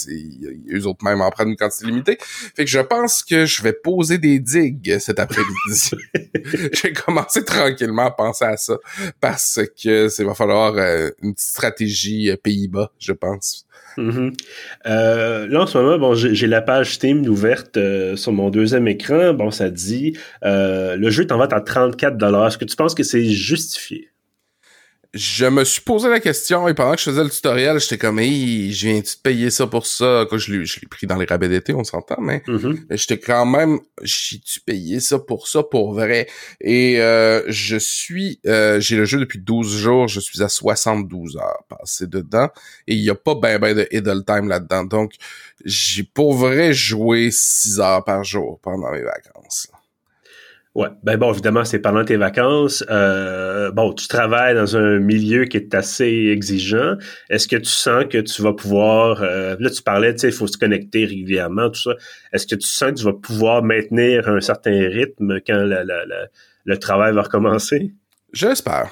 eux 0.71 0.85
autres 0.85 1.03
même 1.03 1.21
en 1.21 1.29
prennent 1.29 1.49
une 1.49 1.55
quantité 1.55 1.85
limitée. 1.85 2.17
Fait 2.19 2.65
que 2.65 2.69
je 2.69 2.79
pense 2.79 3.23
que 3.23 3.45
je 3.45 3.61
vais 3.61 3.73
poser 3.73 4.17
des 4.17 4.39
digues 4.39 4.99
cet 4.99 5.19
après-midi. 5.19 5.91
J'ai 6.73 6.93
commencé 6.93 7.43
tranquillement 7.43 8.07
à 8.07 8.11
penser 8.11 8.45
à 8.45 8.57
ça 8.57 8.77
parce 9.21 9.59
que 9.81 10.09
ça 10.09 10.23
va 10.23 10.33
falloir 10.33 10.75
euh, 10.77 11.09
une 11.21 11.33
petite 11.33 11.49
stratégie 11.49 12.29
euh, 12.29 12.35
Pays-Bas, 12.37 12.91
je 12.99 13.13
pense. 13.13 13.65
Mm-hmm. 13.97 14.33
Euh, 14.85 15.47
là, 15.47 15.61
en 15.61 15.67
ce 15.67 15.77
moment, 15.77 15.97
bon, 15.97 16.13
j'ai 16.13 16.47
la 16.47 16.61
page 16.61 16.95
Steam 16.95 17.27
ouverte 17.27 17.79
sur 18.15 18.31
mon 18.31 18.49
deuxième 18.49 18.87
écran. 18.87 19.33
Bon, 19.33 19.51
ça 19.51 19.69
dit 19.69 20.16
le 20.43 21.09
jeu 21.09 21.25
t'en 21.25 21.37
va 21.37 21.47
à 21.51 21.61
34 21.61 22.47
Est-ce 22.47 22.57
que 22.57 22.65
tu 22.65 22.75
penses 22.75 22.95
que 22.95 23.03
c'est 23.03 23.25
justifié? 23.25 24.09
je 25.13 25.45
me 25.45 25.63
suis 25.63 25.81
posé 25.81 26.09
la 26.09 26.19
question 26.19 26.67
et 26.67 26.73
pendant 26.73 26.93
que 26.93 26.99
je 26.99 27.05
faisais 27.05 27.23
le 27.23 27.29
tutoriel, 27.29 27.79
j'étais 27.79 27.97
comme, 27.97 28.19
hey, 28.19 28.71
je 28.71 28.87
viens-tu 28.87 29.15
de 29.15 29.21
payer 29.21 29.49
ça 29.49 29.65
pour 29.65 29.85
ça? 29.85 30.25
Quoi, 30.29 30.37
je 30.37 30.53
l'ai, 30.53 30.65
pris 30.89 31.07
dans 31.07 31.15
les 31.15 31.25
rabais 31.25 31.49
d'été, 31.49 31.73
on 31.73 31.83
s'entend, 31.83 32.21
mais 32.21 32.43
mm-hmm. 32.47 32.85
j'étais 32.91 33.19
quand 33.19 33.45
même, 33.45 33.79
j'ai-tu 34.01 34.59
payé 34.61 34.99
ça 34.99 35.19
pour 35.19 35.47
ça 35.47 35.63
pour 35.63 35.93
vrai? 35.93 36.27
Et 36.61 37.01
euh, 37.01 37.43
je 37.47 37.77
suis, 37.77 38.39
euh, 38.45 38.79
j'ai 38.79 38.95
le 38.95 39.05
jeu 39.05 39.19
depuis 39.19 39.39
12 39.39 39.77
jours, 39.77 40.07
je 40.07 40.19
suis 40.19 40.43
à 40.43 40.49
72 40.49 41.37
heures 41.37 41.63
passées 41.69 42.07
dedans 42.07 42.49
et 42.87 42.93
il 42.93 43.01
y 43.01 43.09
a 43.09 43.15
pas 43.15 43.35
ben 43.35 43.59
ben 43.59 43.75
de 43.75 43.87
idle 43.91 44.23
time 44.25 44.49
là-dedans. 44.49 44.83
Donc, 44.83 45.13
j'ai 45.65 46.03
pour 46.03 46.35
vrai 46.35 46.73
joué 46.73 47.29
6 47.31 47.79
heures 47.79 48.03
par 48.03 48.23
jour 48.23 48.59
pendant 48.61 48.91
mes 48.91 49.01
vacances. 49.01 49.69
Ouais, 50.77 50.89
ben 51.01 51.17
bon, 51.17 51.33
évidemment, 51.33 51.65
c'est 51.65 51.79
pendant 51.79 52.05
tes 52.05 52.17
vacances. 52.17 52.85
Euh, 52.91 53.71
bon, 53.71 53.93
tu 53.93 54.07
travailles 54.07 54.53
dans 54.53 54.77
un 54.77 54.99
milieu 54.99 55.45
qui 55.45 55.57
est 55.57 55.73
assez 55.73 56.29
exigeant. 56.31 56.97
Est-ce 57.31 57.47
que 57.47 57.55
tu 57.55 57.71
sens 57.71 58.05
que 58.07 58.19
tu 58.19 58.43
vas 58.43 58.53
pouvoir, 58.53 59.23
euh, 59.23 59.55
là 59.59 59.71
tu 59.71 59.81
parlais, 59.81 60.13
tu 60.13 60.19
sais, 60.19 60.27
il 60.27 60.33
faut 60.33 60.45
se 60.45 60.55
connecter 60.55 61.05
régulièrement, 61.05 61.71
tout 61.71 61.81
ça. 61.81 61.95
Est-ce 62.31 62.45
que 62.45 62.53
tu 62.53 62.67
sens 62.67 62.91
que 62.91 62.97
tu 62.97 63.05
vas 63.05 63.13
pouvoir 63.13 63.63
maintenir 63.63 64.29
un 64.29 64.39
certain 64.39 64.87
rythme 64.87 65.39
quand 65.47 65.65
le 66.65 66.77
travail 66.77 67.11
va 67.11 67.23
recommencer? 67.23 67.91
J'espère. 68.31 68.91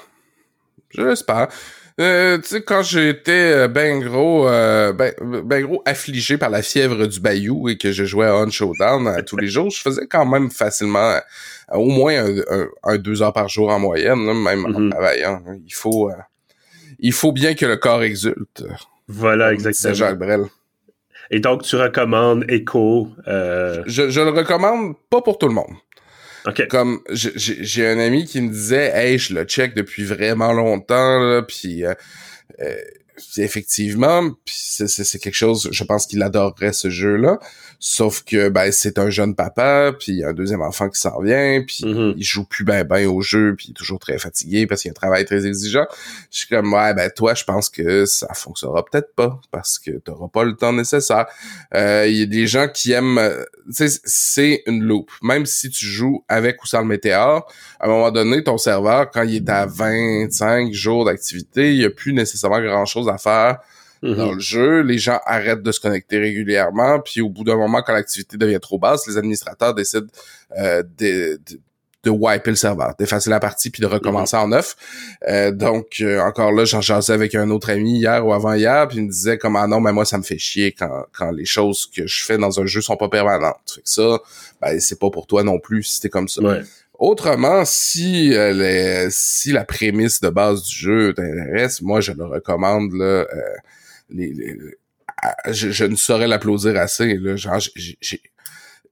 J'espère. 0.90 1.50
Euh, 1.98 2.36
tu 2.38 2.48
sais, 2.48 2.62
quand 2.62 2.82
j'étais 2.82 3.32
euh, 3.32 3.68
ben 3.68 4.00
gros, 4.00 4.46
euh, 4.46 4.92
ben, 4.92 5.14
ben, 5.44 5.64
gros 5.64 5.82
affligé 5.86 6.36
par 6.36 6.50
la 6.50 6.60
fièvre 6.60 7.06
du 7.06 7.20
Bayou 7.20 7.70
et 7.70 7.78
que 7.78 7.90
je 7.90 8.04
jouais 8.04 8.26
à 8.26 8.36
On 8.36 8.50
Showdown 8.50 9.22
tous 9.24 9.38
les 9.38 9.48
jours, 9.48 9.70
je 9.70 9.80
faisais 9.80 10.06
quand 10.06 10.26
même 10.26 10.50
facilement 10.50 11.18
au 11.72 11.88
moins 11.88 12.26
un, 12.82 12.98
deux 12.98 13.22
heures 13.22 13.32
par 13.32 13.48
jour 13.48 13.70
en 13.70 13.78
moyenne, 13.78 14.18
même 14.18 14.66
en 14.66 14.68
mm-hmm. 14.68 14.90
travaillant. 14.90 15.42
Il 15.64 15.72
faut, 15.72 16.10
il 16.98 17.12
faut 17.12 17.32
bien 17.32 17.54
que 17.54 17.64
le 17.64 17.76
corps 17.76 18.02
exulte. 18.02 18.64
Voilà, 19.08 19.54
exactement. 19.54 19.94
C'est 19.94 19.98
Jacques 19.98 20.18
Brel. 20.18 20.44
Et 21.30 21.40
donc, 21.40 21.62
tu 21.62 21.76
recommandes 21.76 22.44
Echo? 22.48 23.08
Je, 23.26 24.10
je 24.10 24.20
le 24.20 24.30
recommande 24.30 24.96
pas 25.08 25.22
pour 25.22 25.38
tout 25.38 25.48
le 25.48 25.54
monde. 25.54 25.74
Comme 26.68 27.00
j'ai 27.10 27.86
un 27.86 27.98
ami 27.98 28.24
qui 28.24 28.40
me 28.40 28.50
disait, 28.50 28.92
hey, 28.94 29.18
je 29.18 29.34
le 29.34 29.44
check 29.44 29.74
depuis 29.74 30.04
vraiment 30.04 30.52
longtemps, 30.52 31.18
là, 31.18 31.42
puis 31.42 31.84
euh, 31.84 31.94
euh, 32.60 32.76
effectivement, 33.36 34.30
c'est 34.46 35.18
quelque 35.18 35.34
chose, 35.34 35.68
je 35.72 35.84
pense 35.84 36.06
qu'il 36.06 36.22
adorerait 36.22 36.72
ce 36.72 36.90
jeu-là. 36.90 37.38
Sauf 37.78 38.24
que 38.24 38.48
ben 38.48 38.72
c'est 38.72 38.98
un 38.98 39.10
jeune 39.10 39.34
papa, 39.34 39.92
puis 39.98 40.12
il 40.12 40.18
y 40.18 40.24
a 40.24 40.28
un 40.28 40.32
deuxième 40.32 40.62
enfant 40.62 40.88
qui 40.88 41.00
s'en 41.00 41.20
vient, 41.20 41.62
puis 41.66 41.84
mm-hmm. 41.84 42.14
il 42.16 42.24
joue 42.24 42.44
plus 42.44 42.64
ben 42.64 42.84
ben 42.84 43.06
au 43.06 43.20
jeu, 43.20 43.54
puis 43.56 43.68
il 43.68 43.70
est 43.70 43.74
toujours 43.74 43.98
très 43.98 44.18
fatigué 44.18 44.66
parce 44.66 44.82
qu'il 44.82 44.90
a 44.90 44.92
un 44.92 44.94
travail 44.94 45.24
très 45.24 45.46
exigeant. 45.46 45.86
Je 46.30 46.38
suis 46.38 46.48
comme 46.48 46.72
ouais 46.72 46.94
ben 46.94 47.10
toi 47.10 47.34
je 47.34 47.44
pense 47.44 47.68
que 47.68 48.06
ça 48.06 48.32
fonctionnera 48.34 48.84
peut-être 48.84 49.14
pas 49.14 49.40
parce 49.50 49.78
que 49.78 49.92
t'auras 49.98 50.28
pas 50.28 50.44
le 50.44 50.56
temps 50.56 50.72
nécessaire. 50.72 51.26
Euh, 51.74 52.06
il 52.06 52.16
y 52.16 52.22
a 52.22 52.26
des 52.26 52.46
gens 52.46 52.68
qui 52.68 52.92
aiment, 52.92 53.20
c'est 53.70 54.62
une 54.66 54.82
loupe. 54.82 55.10
Même 55.22 55.46
si 55.46 55.70
tu 55.70 55.86
joues 55.86 56.24
avec 56.28 56.62
ou 56.62 56.66
sans 56.66 56.80
le 56.80 56.86
météore, 56.86 57.50
à 57.80 57.86
un 57.86 57.88
moment 57.88 58.10
donné 58.10 58.42
ton 58.42 58.58
serveur 58.58 59.10
quand 59.10 59.22
il 59.22 59.36
est 59.36 59.50
à 59.50 59.66
25 59.66 60.72
jours 60.72 61.04
d'activité, 61.04 61.72
il 61.72 61.80
y 61.80 61.84
a 61.84 61.90
plus 61.90 62.12
nécessairement 62.12 62.60
grand 62.60 62.86
chose 62.86 63.08
à 63.08 63.18
faire 63.18 63.58
dans 64.02 64.28
mhm. 64.28 64.34
le 64.34 64.40
jeu. 64.40 64.80
Les 64.80 64.98
gens 64.98 65.20
arrêtent 65.24 65.62
de 65.62 65.72
se 65.72 65.80
connecter 65.80 66.18
régulièrement, 66.18 67.00
puis 67.00 67.20
au 67.20 67.28
bout 67.28 67.44
d'un 67.44 67.56
moment, 67.56 67.82
quand 67.82 67.92
l'activité 67.92 68.36
devient 68.36 68.60
trop 68.60 68.78
basse, 68.78 69.06
les 69.06 69.16
administrateurs 69.16 69.74
décident 69.74 70.06
euh, 70.58 70.82
de, 70.98 71.40
de, 71.48 71.60
de, 72.04 72.10
wiper 72.10 72.50
le 72.50 72.56
serveur, 72.56 72.94
d'effacer 72.98 73.30
la 73.30 73.40
partie 73.40 73.70
puis 73.70 73.80
de 73.80 73.86
recommencer 73.86 74.36
mhm. 74.36 74.42
en 74.42 74.48
neuf. 74.48 74.76
Euh, 75.28 75.50
donc 75.50 75.96
euh, 76.00 76.20
encore 76.20 76.52
là, 76.52 76.64
j'en 76.64 76.80
jasais 76.80 77.12
avec 77.12 77.34
un 77.34 77.50
autre 77.50 77.70
ami 77.70 77.98
hier 77.98 78.26
ou 78.26 78.32
avant-hier, 78.32 78.86
puis 78.88 78.98
il 78.98 79.04
me 79.04 79.10
disait 79.10 79.38
comme 79.38 79.56
ah 79.56 79.66
non, 79.66 79.80
mais 79.80 79.92
moi 79.92 80.04
ça 80.04 80.18
me 80.18 80.22
fait 80.22 80.38
chier 80.38 80.72
quand, 80.72 81.04
quand 81.12 81.30
les 81.30 81.46
choses 81.46 81.90
que 81.94 82.06
je 82.06 82.24
fais 82.24 82.38
dans 82.38 82.60
un 82.60 82.66
jeu 82.66 82.80
sont 82.80 82.96
pas 82.96 83.08
permanentes. 83.08 83.72
Fait 83.74 83.80
que 83.82 83.88
ça, 83.88 84.20
ben 84.60 84.78
c'est 84.80 84.98
pas 84.98 85.10
pour 85.10 85.26
toi 85.26 85.42
non 85.42 85.58
plus 85.58 85.82
si 85.82 85.96
c'était 85.96 86.10
comme 86.10 86.28
ça. 86.28 86.42
Autrement, 86.98 87.64
si 87.66 88.30
les, 88.30 89.08
si 89.10 89.52
la 89.52 89.66
prémisse 89.66 90.22
de 90.22 90.30
base 90.30 90.62
du 90.62 90.74
jeu 90.74 91.12
t'intéresse, 91.12 91.82
moi 91.82 92.00
je 92.00 92.12
le 92.12 92.24
recommande 92.24 92.94
là 92.94 93.26
je, 94.10 95.84
ne 95.84 95.96
saurais 95.96 96.28
l'applaudir 96.28 96.76
assez. 96.76 97.16
Là. 97.16 97.36
Genre, 97.36 97.60
j'ai, 97.74 98.20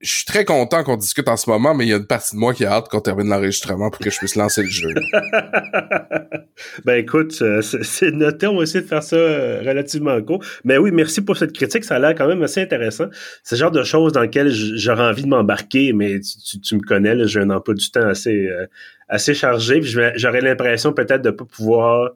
je 0.04 0.16
suis 0.16 0.24
très 0.26 0.44
content 0.44 0.84
qu'on 0.84 0.98
discute 0.98 1.28
en 1.28 1.36
ce 1.36 1.48
moment, 1.48 1.74
mais 1.74 1.86
il 1.86 1.88
y 1.88 1.92
a 1.94 1.96
une 1.96 2.06
partie 2.06 2.34
de 2.34 2.40
moi 2.40 2.52
qui 2.52 2.66
a 2.66 2.72
hâte 2.72 2.88
qu'on 2.88 3.00
termine 3.00 3.26
l'enregistrement 3.26 3.90
pour 3.90 4.00
que 4.00 4.10
je 4.10 4.18
puisse 4.18 4.36
lancer 4.36 4.62
le 4.62 4.68
jeu. 4.68 4.88
ben 6.84 6.94
écoute, 6.96 7.38
euh, 7.40 7.62
c'est 7.62 8.10
noté, 8.10 8.46
on 8.46 8.58
va 8.58 8.64
essayer 8.64 8.82
de 8.82 8.86
faire 8.86 9.02
ça 9.02 9.16
euh, 9.16 9.62
relativement 9.64 10.20
court. 10.20 10.44
Mais 10.62 10.76
oui, 10.76 10.90
merci 10.90 11.22
pour 11.22 11.38
cette 11.38 11.52
critique, 11.52 11.84
ça 11.84 11.96
a 11.96 11.98
l'air 11.98 12.14
quand 12.14 12.28
même 12.28 12.42
assez 12.42 12.60
intéressant. 12.60 13.06
C'est 13.42 13.56
le 13.56 13.60
genre 13.60 13.70
de 13.70 13.82
choses 13.82 14.12
dans 14.12 14.20
lesquelles 14.20 14.50
j'aurais 14.50 15.04
envie 15.04 15.22
de 15.22 15.28
m'embarquer, 15.28 15.94
mais 15.94 16.20
tu, 16.20 16.74
me 16.74 16.82
connais, 16.82 17.26
j'ai 17.26 17.40
un 17.40 17.48
emploi 17.48 17.74
du 17.74 17.90
temps 17.90 18.06
assez, 18.06 18.46
euh, 18.46 18.66
assez 19.08 19.32
chargé, 19.32 19.80
j'aurais 19.82 20.42
l'impression 20.42 20.92
peut-être 20.92 21.22
de 21.22 21.30
pas 21.30 21.46
pouvoir 21.46 22.10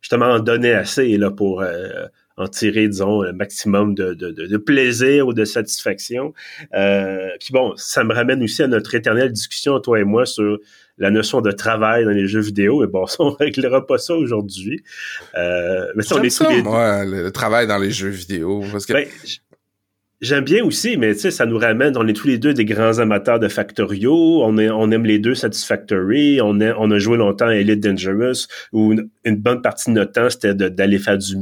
justement 0.00 0.26
en 0.26 0.40
donner 0.40 0.72
assez 0.72 1.16
là, 1.16 1.30
pour 1.30 1.62
en 2.36 2.48
tirer, 2.48 2.88
disons, 2.88 3.22
un 3.22 3.32
maximum 3.32 3.94
de, 3.94 4.14
de, 4.14 4.30
de, 4.30 4.56
plaisir 4.56 5.26
ou 5.26 5.34
de 5.34 5.44
satisfaction. 5.44 6.32
Euh, 6.74 7.28
puis 7.38 7.50
bon, 7.52 7.74
ça 7.76 8.02
me 8.04 8.14
ramène 8.14 8.42
aussi 8.42 8.62
à 8.62 8.66
notre 8.66 8.94
éternelle 8.94 9.32
discussion, 9.32 9.78
toi 9.80 10.00
et 10.00 10.04
moi, 10.04 10.24
sur 10.26 10.58
la 10.98 11.10
notion 11.10 11.40
de 11.40 11.50
travail 11.50 12.04
dans 12.04 12.10
les 12.10 12.26
jeux 12.26 12.40
vidéo. 12.40 12.84
Et 12.84 12.86
bon, 12.86 13.06
ça, 13.06 13.16
on 13.20 13.30
réglera 13.30 13.86
pas 13.86 13.98
ça 13.98 14.14
aujourd'hui. 14.14 14.82
Euh, 15.36 15.86
mais 15.96 16.02
ça, 16.02 16.16
on 16.16 16.22
est 16.22 16.30
ça, 16.30 16.48
moi, 16.62 17.04
le, 17.04 17.30
travail 17.30 17.66
dans 17.66 17.78
les 17.78 17.90
jeux 17.90 18.08
vidéo. 18.08 18.64
Parce 18.72 18.86
que... 18.86 18.92
Ben, 18.92 19.06
J'aime 20.20 20.44
bien 20.44 20.62
aussi, 20.62 20.98
mais 20.98 21.14
tu 21.14 21.20
sais, 21.20 21.30
ça 21.30 21.46
nous 21.46 21.56
ramène, 21.56 21.96
on 21.96 22.06
est 22.06 22.12
tous 22.12 22.26
les 22.26 22.36
deux 22.36 22.52
des 22.52 22.66
grands 22.66 22.98
amateurs 22.98 23.38
de 23.38 23.48
Factorio, 23.48 24.42
on, 24.42 24.58
est, 24.58 24.68
on 24.68 24.90
aime 24.90 25.06
les 25.06 25.18
deux 25.18 25.34
Satisfactory, 25.34 26.42
on, 26.42 26.60
est, 26.60 26.74
on 26.76 26.90
a 26.90 26.98
joué 26.98 27.16
longtemps 27.16 27.46
à 27.46 27.54
Elite 27.54 27.80
Dangerous, 27.80 28.46
où 28.74 28.94
une, 29.24 29.36
bonne 29.36 29.62
partie 29.62 29.88
de 29.88 29.94
notre 29.94 30.12
temps, 30.12 30.28
c'était 30.28 30.52
d'aller 30.54 30.98
faire 30.98 31.16
du 31.16 31.36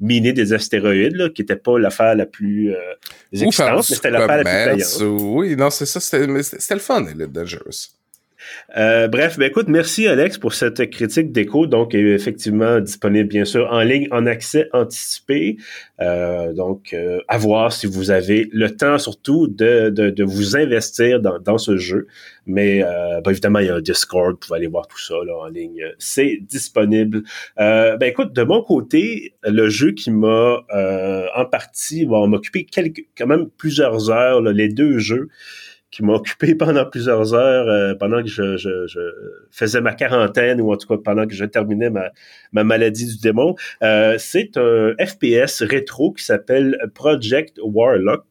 miner 0.00 0.32
des 0.32 0.52
astéroïdes, 0.52 1.16
là, 1.16 1.30
qui 1.30 1.42
n'était 1.42 1.56
pas 1.56 1.78
l'affaire 1.78 2.14
la 2.14 2.26
plus 2.26 2.74
euh, 2.74 2.78
excitante, 3.32 3.76
mais 3.76 3.94
c'était 3.94 4.10
l'affaire 4.10 4.44
la 4.44 4.74
plus 4.74 4.84
payante. 4.84 5.20
Oui, 5.20 5.56
non, 5.56 5.70
c'est 5.70 5.86
ça, 5.86 6.00
c'était 6.00 6.26
le 6.26 6.80
fun, 6.80 7.06
Elite 7.06 7.32
Dangerous. 7.32 7.90
Euh, 8.76 9.08
bref, 9.08 9.38
ben 9.38 9.46
écoute, 9.46 9.68
merci 9.68 10.06
Alex 10.06 10.38
pour 10.38 10.54
cette 10.54 10.90
critique 10.90 11.32
d'écho. 11.32 11.66
Donc, 11.66 11.94
effectivement 11.94 12.80
disponible 12.80 13.28
bien 13.28 13.44
sûr 13.44 13.68
en 13.70 13.80
ligne, 13.80 14.08
en 14.10 14.26
accès 14.26 14.68
anticipé. 14.72 15.56
Euh, 16.00 16.52
donc, 16.52 16.92
euh, 16.92 17.20
à 17.28 17.38
voir 17.38 17.72
si 17.72 17.86
vous 17.86 18.10
avez 18.10 18.48
le 18.52 18.70
temps 18.70 18.98
surtout 18.98 19.48
de, 19.48 19.90
de, 19.90 20.24
vous 20.24 20.56
investir 20.56 21.20
dans, 21.20 21.38
dans, 21.38 21.58
ce 21.58 21.76
jeu. 21.76 22.06
Mais 22.46 22.82
ben, 22.82 23.30
évidemment, 23.30 23.60
il 23.60 23.66
y 23.66 23.70
a 23.70 23.76
un 23.76 23.80
Discord, 23.80 24.32
vous 24.32 24.38
pouvez 24.38 24.58
aller 24.58 24.66
voir 24.66 24.86
tout 24.86 25.00
ça 25.00 25.14
là, 25.24 25.36
en 25.36 25.48
ligne. 25.48 25.82
C'est 25.98 26.38
disponible. 26.42 27.22
ben 27.56 28.02
écoute, 28.02 28.32
de 28.32 28.42
mon 28.42 28.62
côté, 28.62 29.34
le 29.42 29.68
jeu 29.68 29.92
qui 29.92 30.10
m'a 30.10 30.64
en 31.34 31.44
partie, 31.46 32.06
bon, 32.06 32.26
m'occuper 32.28 32.64
quelques, 32.64 33.06
quand 33.16 33.26
même 33.26 33.48
plusieurs 33.56 34.10
heures, 34.10 34.40
les 34.42 34.68
deux 34.68 34.98
jeux 34.98 35.28
qui 35.90 36.04
m'a 36.04 36.14
occupé 36.14 36.54
pendant 36.54 36.84
plusieurs 36.84 37.34
heures, 37.34 37.68
euh, 37.68 37.94
pendant 37.94 38.22
que 38.22 38.28
je, 38.28 38.56
je, 38.56 38.86
je, 38.86 39.00
faisais 39.50 39.80
ma 39.80 39.94
quarantaine, 39.94 40.60
ou 40.60 40.72
en 40.72 40.76
tout 40.76 40.88
cas 40.88 41.00
pendant 41.02 41.26
que 41.26 41.34
je 41.34 41.44
terminais 41.44 41.90
ma, 41.90 42.10
ma 42.52 42.64
maladie 42.64 43.06
du 43.06 43.18
démon. 43.18 43.54
Euh, 43.82 44.16
c'est 44.18 44.56
un 44.56 44.94
FPS 44.98 45.62
rétro 45.62 46.12
qui 46.12 46.24
s'appelle 46.24 46.78
Project 46.94 47.58
Warlock. 47.62 48.24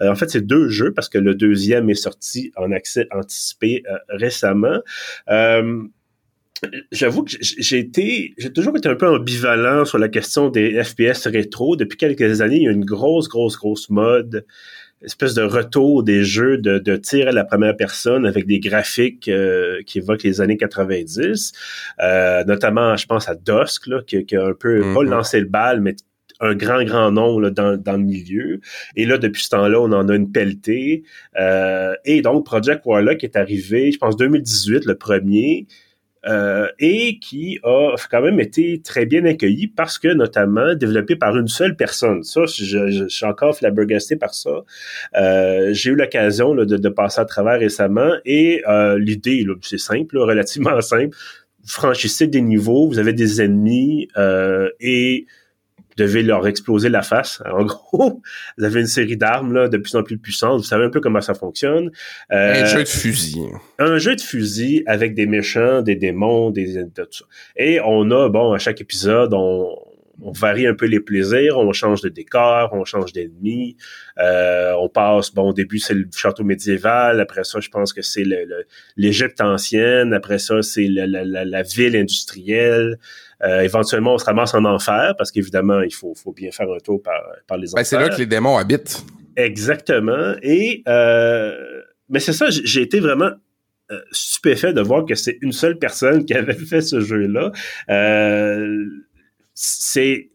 Euh, 0.00 0.10
en 0.10 0.14
fait, 0.14 0.30
c'est 0.30 0.46
deux 0.46 0.68
jeux 0.68 0.92
parce 0.92 1.08
que 1.08 1.18
le 1.18 1.34
deuxième 1.34 1.90
est 1.90 1.94
sorti 1.94 2.52
en 2.56 2.72
accès 2.72 3.06
anticipé 3.10 3.82
récemment. 4.08 4.80
J'avoue 6.90 7.22
que 7.22 7.32
j'ai 7.40 7.78
été, 7.78 8.34
j'ai 8.36 8.52
toujours 8.52 8.76
été 8.76 8.88
un 8.88 8.96
peu 8.96 9.08
ambivalent 9.08 9.84
sur 9.84 9.98
la 9.98 10.08
question 10.08 10.48
des 10.48 10.82
FPS 10.82 11.28
rétro. 11.28 11.76
Depuis 11.76 11.96
quelques 11.96 12.40
années, 12.40 12.56
il 12.56 12.62
y 12.62 12.68
a 12.68 12.72
une 12.72 12.84
grosse, 12.84 13.28
grosse, 13.28 13.56
grosse 13.56 13.90
mode 13.90 14.44
espèce 15.02 15.34
de 15.34 15.42
retour 15.42 16.02
des 16.02 16.24
jeux 16.24 16.58
de, 16.58 16.78
de 16.78 16.96
tir 16.96 17.28
à 17.28 17.32
la 17.32 17.44
première 17.44 17.76
personne 17.76 18.26
avec 18.26 18.46
des 18.46 18.60
graphiques 18.60 19.28
euh, 19.28 19.80
qui 19.86 19.98
évoquent 19.98 20.24
les 20.24 20.40
années 20.40 20.56
90. 20.56 21.52
Euh, 22.00 22.44
notamment, 22.44 22.96
je 22.96 23.06
pense 23.06 23.28
à 23.28 23.34
Dusk, 23.34 23.86
là, 23.86 24.00
qui, 24.06 24.24
qui 24.26 24.36
a 24.36 24.44
un 24.46 24.54
peu, 24.54 24.80
pas 24.80 24.86
mm-hmm. 24.86 25.08
lancé 25.08 25.40
le 25.40 25.46
bal, 25.46 25.80
mais 25.80 25.94
un 26.40 26.54
grand, 26.54 26.82
grand 26.84 27.10
nom 27.10 27.38
là, 27.38 27.50
dans, 27.50 27.76
dans 27.76 27.96
le 27.96 28.04
milieu. 28.04 28.60
Et 28.96 29.06
là, 29.06 29.18
depuis 29.18 29.42
ce 29.42 29.50
temps-là, 29.50 29.80
on 29.80 29.92
en 29.92 30.08
a 30.08 30.14
une 30.14 30.30
pelletée. 30.30 31.02
Euh, 31.38 31.94
et 32.04 32.22
donc, 32.22 32.44
Project 32.44 32.82
Warlock 32.84 33.24
est 33.24 33.36
arrivé, 33.36 33.92
je 33.92 33.98
pense, 33.98 34.16
2018, 34.16 34.84
le 34.84 34.94
premier. 34.94 35.66
Euh, 36.26 36.66
et 36.80 37.20
qui 37.20 37.60
a 37.62 37.94
quand 38.10 38.20
même 38.20 38.40
été 38.40 38.80
très 38.82 39.06
bien 39.06 39.24
accueilli 39.24 39.68
parce 39.68 39.98
que, 39.98 40.08
notamment, 40.08 40.74
développé 40.74 41.14
par 41.14 41.36
une 41.36 41.46
seule 41.46 41.76
personne. 41.76 42.24
Ça, 42.24 42.44
je, 42.46 42.90
je, 42.90 43.08
suis 43.08 43.24
encore 43.24 43.56
flabbergasté 43.56 44.16
par 44.16 44.34
ça. 44.34 44.64
Euh, 45.16 45.72
j'ai 45.72 45.90
eu 45.90 45.94
l'occasion 45.94 46.56
de, 46.56 46.64
de, 46.64 46.88
passer 46.88 47.20
à 47.20 47.24
travers 47.24 47.60
récemment 47.60 48.10
et 48.24 48.62
euh, 48.68 48.98
l'idée, 48.98 49.46
c'est 49.62 49.78
simple, 49.78 50.18
relativement 50.18 50.80
simple. 50.80 51.16
Vous 51.62 51.68
franchissez 51.68 52.26
des 52.26 52.40
niveaux, 52.40 52.88
vous 52.88 52.98
avez 52.98 53.12
des 53.12 53.40
ennemis 53.40 54.08
et 54.80 55.26
devez 55.98 56.22
leur 56.22 56.46
exploser 56.46 56.88
la 56.88 57.02
face. 57.02 57.42
En 57.58 57.64
gros, 57.64 58.22
vous 58.56 58.64
avez 58.64 58.80
une 58.80 58.86
série 58.86 59.16
d'armes 59.16 59.52
là, 59.52 59.68
de 59.68 59.78
plus 59.78 59.96
en 59.96 60.02
plus 60.02 60.16
puissantes. 60.16 60.58
Vous 60.58 60.66
savez 60.66 60.84
un 60.84 60.90
peu 60.90 61.00
comment 61.00 61.20
ça 61.20 61.34
fonctionne. 61.34 61.90
Euh, 62.32 62.62
un 62.62 62.64
jeu 62.64 62.84
de 62.84 62.88
fusil. 62.88 63.40
Un 63.78 63.98
jeu 63.98 64.14
de 64.14 64.20
fusil 64.20 64.84
avec 64.86 65.14
des 65.14 65.26
méchants, 65.26 65.82
des 65.82 65.96
démons, 65.96 66.50
des 66.50 66.84
tout 66.94 67.02
ça. 67.10 67.24
Et 67.56 67.80
on 67.84 68.10
a, 68.12 68.28
bon, 68.28 68.52
à 68.52 68.58
chaque 68.58 68.80
épisode, 68.80 69.34
on, 69.34 69.76
on 70.20 70.32
varie 70.32 70.66
un 70.66 70.74
peu 70.74 70.86
les 70.86 71.00
plaisirs, 71.00 71.58
on 71.58 71.72
change 71.72 72.00
de 72.00 72.08
décor, 72.08 72.70
on 72.72 72.84
change 72.84 73.12
d'ennemis, 73.12 73.76
euh, 74.18 74.72
on 74.78 74.88
passe, 74.88 75.32
bon, 75.32 75.50
au 75.50 75.52
début 75.52 75.78
c'est 75.78 75.94
le 75.94 76.06
château 76.14 76.44
médiéval, 76.44 77.20
après 77.20 77.44
ça 77.44 77.60
je 77.60 77.68
pense 77.68 77.92
que 77.92 78.02
c'est 78.02 78.24
l'Égypte 78.96 79.40
ancienne, 79.40 80.12
après 80.12 80.38
ça 80.38 80.62
c'est 80.62 80.88
la, 80.88 81.06
la, 81.06 81.44
la, 81.44 81.62
ville 81.62 81.96
industrielle, 81.96 82.98
euh, 83.44 83.60
éventuellement 83.60 84.14
on 84.14 84.18
se 84.18 84.24
ramasse 84.24 84.54
en 84.54 84.64
enfer, 84.64 85.14
parce 85.16 85.30
qu'évidemment 85.30 85.80
il 85.82 85.94
faut, 85.94 86.14
faut 86.14 86.32
bien 86.32 86.50
faire 86.50 86.70
un 86.70 86.78
tour 86.78 87.02
par, 87.02 87.20
par 87.46 87.58
les 87.58 87.68
enfers. 87.68 87.80
Ben, 87.80 87.84
c'est 87.84 87.98
là 87.98 88.08
que 88.08 88.18
les 88.18 88.26
démons 88.26 88.56
habitent. 88.56 89.04
Exactement, 89.36 90.34
et 90.42 90.82
euh, 90.88 91.82
mais 92.08 92.20
c'est 92.20 92.32
ça, 92.32 92.46
j'ai 92.50 92.82
été 92.82 93.00
vraiment 93.00 93.30
euh, 93.90 94.00
stupéfait 94.12 94.74
de 94.74 94.82
voir 94.82 95.06
que 95.06 95.14
c'est 95.14 95.38
une 95.40 95.52
seule 95.52 95.78
personne 95.78 96.26
qui 96.26 96.34
avait 96.34 96.52
fait 96.70 96.82
ce 96.82 97.00
jeu-là. 97.00 97.52
Euh, 97.88 98.84
c'est 99.54 100.30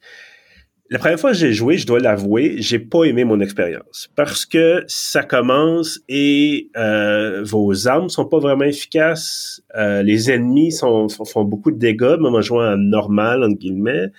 la 0.93 0.99
première 0.99 1.19
fois 1.19 1.31
que 1.31 1.37
j'ai 1.37 1.53
joué, 1.53 1.79
je 1.79 1.87
dois 1.87 1.99
l'avouer, 1.99 2.57
j'ai 2.59 2.77
pas 2.77 3.05
aimé 3.05 3.23
mon 3.23 3.39
expérience 3.39 4.11
parce 4.15 4.45
que 4.45 4.83
ça 4.85 5.23
commence 5.23 5.99
et 6.07 6.69
euh, 6.77 7.41
vos 7.43 7.87
armes 7.87 8.09
sont 8.09 8.27
pas 8.27 8.37
vraiment 8.37 8.65
efficaces, 8.65 9.63
euh, 9.75 10.03
les 10.03 10.29
ennemis 10.29 10.71
sont, 10.71 11.07
font 11.09 11.45
beaucoup 11.45 11.71
de 11.71 11.79
dégâts, 11.79 12.17
même 12.21 12.35
en 12.35 12.41
jouant 12.41 12.77
normal 12.77 13.43
entre 13.43 13.57
guillemets, 13.57 14.11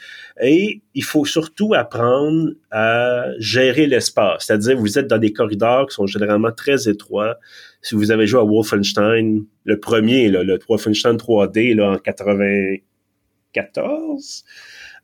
et 0.42 0.82
il 0.94 1.04
faut 1.04 1.24
surtout 1.24 1.74
apprendre 1.74 2.50
à 2.72 3.26
gérer 3.38 3.86
l'espace, 3.86 4.46
c'est-à-dire 4.46 4.76
vous 4.76 4.98
êtes 4.98 5.06
dans 5.06 5.18
des 5.18 5.32
corridors 5.32 5.86
qui 5.86 5.94
sont 5.94 6.08
généralement 6.08 6.50
très 6.50 6.88
étroits. 6.88 7.36
Si 7.82 7.94
vous 7.94 8.10
avez 8.10 8.26
joué 8.26 8.40
à 8.40 8.44
Wolfenstein, 8.44 9.44
le 9.62 9.78
premier, 9.78 10.28
le 10.28 10.58
Wolfenstein 10.68 11.18
3D 11.18 11.76
là, 11.76 11.92
en 11.92 11.98
94, 11.98 14.44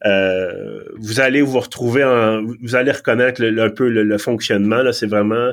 euh, 0.07 0.83
vous 0.99 1.21
allez 1.21 1.43
vous 1.43 1.61
retrouver 1.61 2.05
en, 2.05 2.43
vous 2.63 2.75
allez 2.75 2.93
reconnaître 2.93 3.43
un 3.43 3.71
peu 3.71 3.89
le, 3.89 4.19
fonctionnement. 4.19 4.83
Là, 4.83 4.93
c'est 4.93 5.07
vraiment 5.07 5.51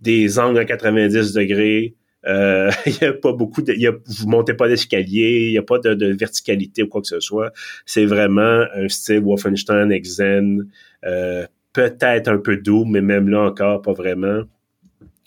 des 0.00 0.38
angles 0.38 0.58
à 0.58 0.64
90 0.64 1.32
degrés. 1.32 1.94
Euh, 2.26 2.70
il 2.86 2.96
y 3.00 3.04
a 3.04 3.12
pas 3.12 3.32
beaucoup 3.32 3.62
de, 3.62 3.72
y 3.72 3.86
a, 3.86 3.92
vous 3.92 4.28
montez 4.28 4.54
pas 4.54 4.68
d'escalier, 4.68 5.46
il 5.48 5.52
y 5.52 5.58
a 5.58 5.62
pas 5.62 5.78
de, 5.78 6.14
verticalité 6.14 6.82
ou 6.82 6.88
quoi 6.88 7.00
que 7.00 7.08
ce 7.08 7.20
soit. 7.20 7.52
C'est 7.86 8.04
vraiment 8.04 8.64
un 8.74 8.88
style 8.88 9.20
Wolfenstein, 9.20 9.90
Exen, 9.90 10.68
euh, 11.04 11.46
peut-être 11.72 12.28
un 12.28 12.38
peu 12.38 12.58
doux, 12.58 12.84
mais 12.84 13.00
même 13.00 13.28
là 13.28 13.40
encore 13.40 13.82
pas 13.82 13.92
vraiment. 13.92 14.42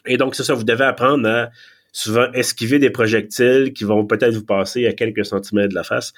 Et 0.05 0.17
donc 0.17 0.35
c'est 0.35 0.43
ça, 0.43 0.53
vous 0.53 0.63
devez 0.63 0.85
apprendre 0.85 1.27
à 1.27 1.49
souvent 1.91 2.31
esquiver 2.33 2.77
des 2.77 2.89
projectiles 2.89 3.73
qui 3.73 3.85
vont 3.85 4.05
peut-être 4.05 4.33
vous 4.33 4.45
passer 4.45 4.85
à 4.85 4.93
quelques 4.93 5.25
centimètres 5.25 5.69
de 5.69 5.75
la 5.75 5.83
face 5.83 6.13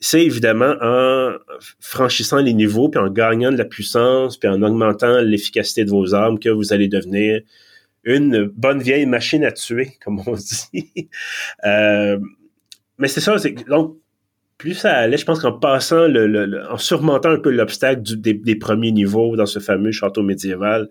c'est 0.00 0.24
évidemment 0.24 0.74
en 0.80 1.32
franchissant 1.80 2.38
les 2.38 2.52
niveaux, 2.52 2.88
puis 2.88 3.00
en 3.00 3.08
gagnant 3.08 3.50
de 3.50 3.56
la 3.56 3.64
puissance, 3.64 4.36
puis 4.36 4.48
en 4.48 4.62
augmentant 4.62 5.20
l'efficacité 5.20 5.84
de 5.84 5.90
vos 5.90 6.14
armes 6.14 6.38
que 6.38 6.50
vous 6.50 6.72
allez 6.72 6.88
devenir 6.88 7.40
une 8.04 8.44
bonne 8.44 8.80
vieille 8.80 9.06
machine 9.06 9.44
à 9.44 9.52
tuer, 9.52 9.92
comme 10.04 10.20
on 10.26 10.34
dit. 10.34 11.08
Euh, 11.64 12.18
mais 12.98 13.08
c'est 13.08 13.20
ça, 13.20 13.38
c'est 13.38 13.54
donc 13.68 13.96
plus 14.58 14.74
ça 14.74 14.94
allait, 14.94 15.18
je 15.18 15.24
pense 15.26 15.40
qu'en 15.40 15.52
passant 15.52 16.06
le, 16.06 16.62
en 16.70 16.78
surmontant 16.78 17.28
un 17.30 17.38
peu 17.38 17.50
l'obstacle 17.50 18.00
des, 18.02 18.56
premiers 18.56 18.92
niveaux 18.92 19.36
dans 19.36 19.44
ce 19.44 19.58
fameux 19.58 19.92
château 19.92 20.22
médiéval, 20.22 20.88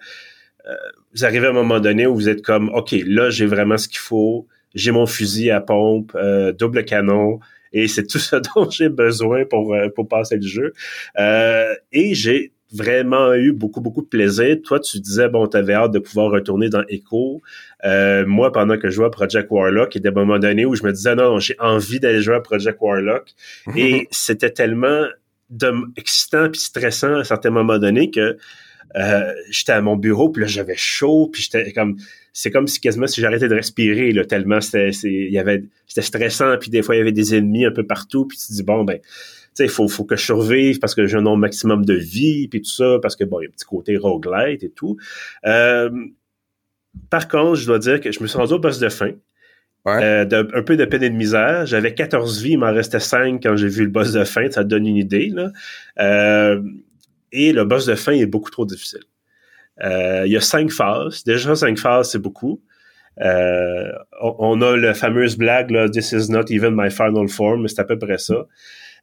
euh, 0.67 0.73
vous 1.15 1.25
arrivez 1.25 1.47
à 1.47 1.49
un 1.49 1.53
moment 1.53 1.79
donné 1.79 2.05
où 2.05 2.13
vous 2.13 2.29
êtes 2.29 2.43
comme 2.43 2.69
OK, 2.69 2.95
là 3.05 3.31
j'ai 3.31 3.47
vraiment 3.47 3.77
ce 3.77 3.87
qu'il 3.87 3.99
faut, 3.99 4.47
j'ai 4.75 4.91
mon 4.91 5.07
fusil 5.07 5.49
à 5.49 5.61
pompe, 5.61 6.11
euh, 6.15 6.51
double 6.51 6.85
canon, 6.85 7.39
et 7.75 7.87
c'est 7.87 8.07
tout 8.07 8.17
ce 8.17 8.35
dont 8.55 8.69
j'ai 8.69 8.89
besoin 8.89 9.45
pour, 9.45 9.75
euh, 9.75 9.89
pour 9.89 10.07
passer 10.07 10.37
le 10.37 10.47
jeu. 10.47 10.73
Euh, 11.19 11.75
et 11.91 12.15
j'ai 12.15 12.53
vraiment 12.73 13.33
eu 13.33 13.51
beaucoup, 13.51 13.81
beaucoup 13.81 14.01
de 14.01 14.07
plaisir. 14.07 14.57
Toi, 14.63 14.79
tu 14.79 14.99
disais, 14.99 15.29
bon, 15.29 15.47
tu 15.47 15.55
avais 15.55 15.73
hâte 15.73 15.91
de 15.91 15.99
pouvoir 15.99 16.31
retourner 16.31 16.69
dans 16.69 16.83
Echo. 16.89 17.41
Euh, 17.83 18.25
moi, 18.25 18.51
pendant 18.51 18.77
que 18.77 18.89
je 18.89 18.95
jouais 18.95 19.05
à 19.05 19.09
Project 19.09 19.51
Warlock, 19.51 19.93
il 19.93 20.03
y 20.03 20.07
a 20.07 20.09
des 20.09 20.15
moments 20.15 20.39
donnés 20.39 20.65
où 20.65 20.75
je 20.75 20.83
me 20.83 20.91
disais, 20.91 21.15
non, 21.15 21.39
j'ai 21.39 21.55
envie 21.59 21.99
d'aller 21.99 22.21
jouer 22.21 22.35
à 22.35 22.39
Project 22.39 22.79
Warlock. 22.81 23.33
Et 23.75 24.07
c'était 24.11 24.49
tellement 24.49 25.05
de, 25.49 25.71
excitant 25.95 26.49
puis 26.49 26.59
stressant 26.59 27.19
à 27.19 27.23
certains 27.23 27.51
moments 27.51 27.77
donnés 27.77 28.09
que 28.09 28.37
euh, 28.95 29.33
j'étais 29.49 29.73
à 29.73 29.81
mon 29.81 29.95
bureau, 29.95 30.29
puis 30.29 30.41
là, 30.41 30.47
j'avais 30.47 30.77
chaud, 30.77 31.29
puis 31.31 31.41
j'étais 31.43 31.71
comme... 31.71 31.97
C'est 32.37 32.51
comme 32.51 32.67
si 32.67 32.81
quasiment 32.81 33.07
si 33.07 33.21
j'arrêtais 33.21 33.47
de 33.47 33.55
respirer, 33.55 34.11
là, 34.11 34.25
tellement 34.25 34.59
c'était 34.59 34.89
il 34.89 35.31
y 35.31 35.39
avait 35.39 35.63
c'était 35.87 36.01
stressant, 36.01 36.57
puis 36.59 36.69
des 36.69 36.81
fois, 36.81 36.95
il 36.95 36.97
y 36.97 37.01
avait 37.01 37.13
des 37.13 37.33
ennemis 37.33 37.63
un 37.63 37.71
peu 37.71 37.87
partout, 37.87 38.25
puis 38.25 38.37
tu 38.37 38.47
te 38.47 38.51
dis, 38.51 38.63
bon, 38.63 38.83
ben 38.83 38.99
il 39.63 39.69
faut, 39.69 39.87
faut 39.87 40.03
que 40.03 40.15
je 40.15 40.23
survive 40.23 40.79
parce 40.79 40.95
que 40.95 41.07
j'ai 41.07 41.17
un 41.17 41.21
nombre 41.21 41.37
maximum 41.37 41.85
de 41.85 41.93
vie, 41.93 42.47
puis 42.47 42.61
tout 42.61 42.69
ça, 42.69 42.99
parce 43.01 43.15
que, 43.15 43.23
bon, 43.23 43.39
il 43.39 43.43
y 43.43 43.45
a 43.45 43.49
un 43.49 43.51
petit 43.51 43.65
côté 43.65 43.95
roguelite 43.95 44.63
et 44.63 44.69
tout. 44.69 44.97
Euh, 45.45 45.89
par 47.09 47.27
contre, 47.27 47.55
je 47.55 47.65
dois 47.65 47.79
dire 47.79 48.01
que 48.01 48.11
je 48.11 48.21
me 48.21 48.27
suis 48.27 48.37
rendu 48.37 48.53
au 48.53 48.59
boss 48.59 48.79
de 48.79 48.89
fin. 48.89 49.11
Euh, 49.87 50.25
un 50.53 50.63
peu 50.63 50.77
de 50.77 50.85
peine 50.85 51.03
et 51.03 51.09
de 51.11 51.15
misère. 51.15 51.67
J'avais 51.67 51.93
14 51.93 52.41
vies, 52.41 52.53
il 52.53 52.57
m'en 52.57 52.73
restait 52.73 52.99
5 52.99 53.41
quand 53.43 53.55
j'ai 53.55 53.67
vu 53.67 53.83
le 53.83 53.91
boss 53.91 54.13
de 54.13 54.23
fin. 54.23 54.49
Ça 54.49 54.63
te 54.63 54.69
donne 54.69 54.87
une 54.87 54.97
idée. 54.97 55.29
Là. 55.31 55.51
Euh, 55.99 56.59
et 57.35 57.53
le 57.53 57.65
boss 57.65 57.85
de 57.85 57.95
fin 57.95 58.13
est 58.13 58.25
beaucoup 58.25 58.49
trop 58.49 58.65
difficile. 58.65 59.03
Euh, 59.83 60.23
il 60.25 60.31
y 60.31 60.37
a 60.37 60.41
cinq 60.41 60.71
phases. 60.71 61.23
Déjà, 61.23 61.55
cinq 61.55 61.77
phases, 61.77 62.11
c'est 62.11 62.19
beaucoup. 62.19 62.61
Euh, 63.21 63.91
on, 64.21 64.61
a 64.61 64.75
la 64.75 64.93
fameuse 64.93 65.37
blague, 65.37 65.73
This 65.91 66.11
is 66.11 66.29
not 66.29 66.45
even 66.49 66.75
my 66.75 66.89
final 66.89 67.27
form, 67.27 67.67
c'est 67.67 67.79
à 67.79 67.85
peu 67.85 67.97
près 67.97 68.17
ça. 68.17 68.45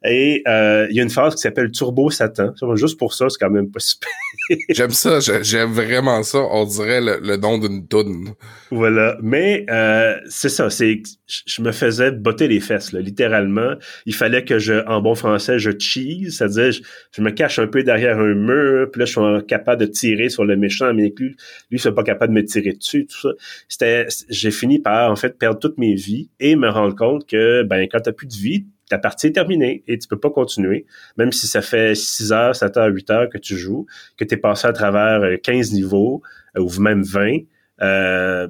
Et 0.05 0.43
euh, 0.47 0.87
il 0.89 0.95
y 0.95 0.99
a 0.99 1.03
une 1.03 1.09
phase 1.09 1.35
qui 1.35 1.41
s'appelle 1.41 1.71
Turbo 1.71 2.09
Satan. 2.09 2.53
Juste 2.75 2.99
pour 2.99 3.13
ça, 3.13 3.29
c'est 3.29 3.37
quand 3.39 3.49
même 3.49 3.71
pas 3.71 3.79
super. 3.79 4.09
j'aime 4.69 4.91
ça, 4.91 5.19
j'aime 5.19 5.71
vraiment 5.71 6.23
ça. 6.23 6.39
On 6.51 6.65
dirait 6.65 6.99
le, 7.01 7.37
nom 7.37 7.57
d'une 7.57 7.87
toune. 7.87 8.33
Voilà. 8.69 9.17
Mais 9.21 9.65
euh, 9.69 10.15
c'est 10.27 10.49
ça, 10.49 10.69
c'est 10.69 11.01
je 11.45 11.61
me 11.61 11.71
faisais 11.71 12.11
botter 12.11 12.47
les 12.47 12.59
fesses, 12.59 12.91
là, 12.91 12.99
littéralement. 12.99 13.73
Il 14.05 14.13
fallait 14.13 14.43
que 14.43 14.59
je, 14.59 14.85
en 14.87 15.01
bon 15.01 15.15
français, 15.15 15.57
je 15.57 15.71
cheese, 15.77 16.31
c'est-à-dire 16.31 16.71
je, 17.11 17.21
me 17.21 17.31
cache 17.31 17.59
un 17.59 17.67
peu 17.67 17.83
derrière 17.83 18.19
un 18.19 18.33
mur, 18.33 18.89
puis 18.91 18.99
là, 18.99 19.05
je 19.05 19.11
suis 19.11 19.45
capable 19.47 19.81
de 19.81 19.85
tirer 19.87 20.29
sur 20.29 20.45
le 20.45 20.55
méchant, 20.57 20.93
mais 20.93 21.13
lui, 21.17 21.35
lui, 21.71 21.81
il 21.83 21.93
pas 21.93 22.03
capable 22.03 22.33
de 22.33 22.41
me 22.41 22.45
tirer 22.45 22.73
dessus, 22.73 23.05
tout 23.05 23.19
ça. 23.19 23.29
C'était, 23.67 24.07
j'ai 24.29 24.51
fini 24.51 24.79
par, 24.79 25.11
en 25.11 25.15
fait, 25.15 25.37
perdre 25.37 25.59
toutes 25.59 25.77
mes 25.77 25.95
vies 25.95 26.29
et 26.39 26.55
me 26.55 26.69
rendre 26.69 26.95
compte 26.95 27.27
que, 27.27 27.63
ben, 27.63 27.87
quand 27.91 28.01
t'as 28.01 28.11
plus 28.11 28.27
de 28.27 28.33
vie, 28.33 28.65
ta 28.89 28.97
partie 28.97 29.27
est 29.27 29.31
terminée 29.31 29.83
et 29.87 29.97
tu 29.97 30.07
peux 30.07 30.19
pas 30.19 30.29
continuer, 30.29 30.85
même 31.17 31.31
si 31.31 31.47
ça 31.47 31.61
fait 31.61 31.95
6 31.95 32.31
heures, 32.31 32.55
7 32.55 32.77
heures, 32.77 32.89
8 32.93 33.09
heures 33.09 33.29
que 33.29 33.37
tu 33.37 33.57
joues, 33.57 33.85
que 34.17 34.23
tu 34.25 34.35
es 34.35 34.37
passé 34.37 34.67
à 34.67 34.73
travers 34.73 35.39
15 35.41 35.71
euh, 35.71 35.75
niveaux 35.75 36.21
euh, 36.57 36.61
ou 36.61 36.69
même 36.81 37.03
20, 37.03 37.39
euh, 37.81 38.47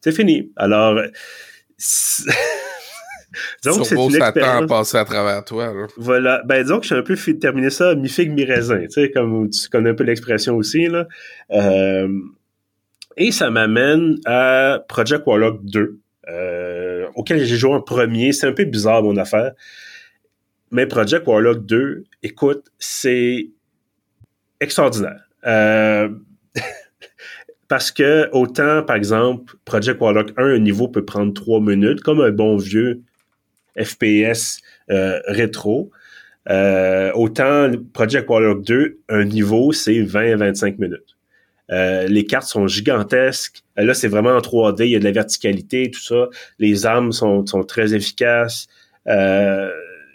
c'est 0.00 0.12
fini. 0.12 0.52
Alors, 0.56 0.96
disons 3.62 3.78
que 3.78 3.84
c'est 3.84 3.94
une 3.94 4.16
expérience. 4.16 4.66
passé 4.66 4.96
à 4.96 5.04
travers 5.04 5.44
toi. 5.44 5.72
Voilà. 5.96 6.42
Ben, 6.44 6.62
disons 6.62 6.80
que 6.80 6.86
j'ai 6.86 6.96
un 6.96 7.02
peu 7.02 7.16
terminé 7.40 7.70
ça 7.70 7.94
mi-figue, 7.94 8.32
mi-raisin. 8.32 8.82
Tu 8.82 8.90
sais, 8.90 9.10
comme 9.10 9.48
tu 9.48 9.68
connais 9.68 9.90
un 9.90 9.94
peu 9.94 10.04
l'expression 10.04 10.56
aussi, 10.56 10.88
là. 10.88 11.06
et 13.16 13.30
ça 13.30 13.50
m'amène 13.50 14.16
à 14.26 14.80
Project 14.88 15.26
Warlock 15.26 15.64
2 15.64 15.98
euh, 16.28 16.61
auquel 17.14 17.44
j'ai 17.44 17.56
joué 17.56 17.72
en 17.72 17.80
premier. 17.80 18.32
C'est 18.32 18.46
un 18.46 18.52
peu 18.52 18.64
bizarre, 18.64 19.02
mon 19.02 19.16
affaire. 19.16 19.52
Mais 20.70 20.86
Project 20.86 21.26
Warlock 21.26 21.66
2, 21.66 22.04
écoute, 22.22 22.70
c'est 22.78 23.48
extraordinaire. 24.60 25.28
Euh, 25.46 26.08
parce 27.68 27.90
que 27.90 28.28
autant, 28.32 28.82
par 28.82 28.96
exemple, 28.96 29.54
Project 29.64 30.00
Warlock 30.00 30.32
1, 30.36 30.44
un 30.44 30.58
niveau 30.58 30.88
peut 30.88 31.04
prendre 31.04 31.32
3 31.32 31.60
minutes, 31.60 32.00
comme 32.00 32.20
un 32.20 32.30
bon 32.30 32.56
vieux 32.56 33.02
FPS 33.78 34.60
euh, 34.90 35.20
rétro. 35.26 35.90
autant 36.48 37.70
Project 37.92 38.28
Warlock 38.28 38.64
2, 38.64 38.98
un 39.08 39.24
niveau, 39.24 39.72
c'est 39.72 40.02
20-25 40.02 40.76
minutes. 40.78 41.16
Euh, 41.70 42.06
les 42.08 42.24
cartes 42.24 42.48
sont 42.48 42.66
gigantesques. 42.66 43.62
Euh, 43.78 43.84
là, 43.84 43.94
c'est 43.94 44.08
vraiment 44.08 44.30
en 44.30 44.40
3D. 44.40 44.84
Il 44.84 44.90
y 44.90 44.96
a 44.96 44.98
de 44.98 45.04
la 45.04 45.12
verticalité, 45.12 45.90
tout 45.90 46.00
ça. 46.02 46.28
Les 46.58 46.86
armes 46.86 47.12
sont, 47.12 47.44
très 47.66 47.94
efficaces. 47.94 48.66
Euh, 49.08 49.70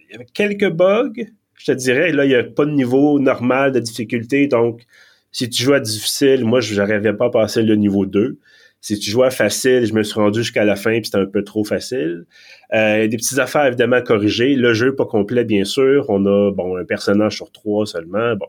il 0.10 0.14
y 0.14 0.16
avait 0.16 0.28
quelques 0.34 0.70
bugs, 0.70 1.14
je 1.56 1.66
te 1.66 1.72
dirais. 1.72 2.12
Là, 2.12 2.26
il 2.26 2.30
n'y 2.30 2.36
a 2.36 2.44
pas 2.44 2.66
de 2.66 2.72
niveau 2.72 3.20
normal 3.20 3.72
de 3.72 3.80
difficulté. 3.80 4.48
Donc, 4.48 4.84
si 5.32 5.50
tu 5.50 5.64
joues 5.64 5.74
à 5.74 5.80
difficile, 5.80 6.46
moi, 6.46 6.60
je 6.60 6.76
n'arrivais 6.76 7.14
pas 7.14 7.28
à 7.28 7.30
passer 7.30 7.64
le 7.64 7.76
niveau 7.76 8.06
2. 8.06 8.38
Si 8.80 9.00
tu 9.00 9.10
joues 9.10 9.24
à 9.24 9.32
facile, 9.32 9.86
je 9.86 9.94
me 9.94 10.04
suis 10.04 10.20
rendu 10.20 10.44
jusqu'à 10.44 10.64
la 10.64 10.76
fin, 10.76 10.92
puis 10.92 11.06
c'était 11.06 11.18
un 11.18 11.26
peu 11.26 11.44
trop 11.44 11.64
facile. 11.64 12.26
des 12.72 13.10
petites 13.10 13.40
affaires 13.40 13.66
évidemment 13.66 14.02
corrigées. 14.02 14.56
Le 14.56 14.74
jeu 14.74 14.96
pas 14.96 15.06
complet, 15.06 15.44
bien 15.44 15.66
sûr. 15.66 16.06
On 16.10 16.26
a 16.26 16.52
bon 16.52 16.78
un 16.78 16.86
personnage 16.86 17.36
sur 17.36 17.52
trois 17.52 17.88
seulement. 17.88 18.36
Bon, 18.36 18.46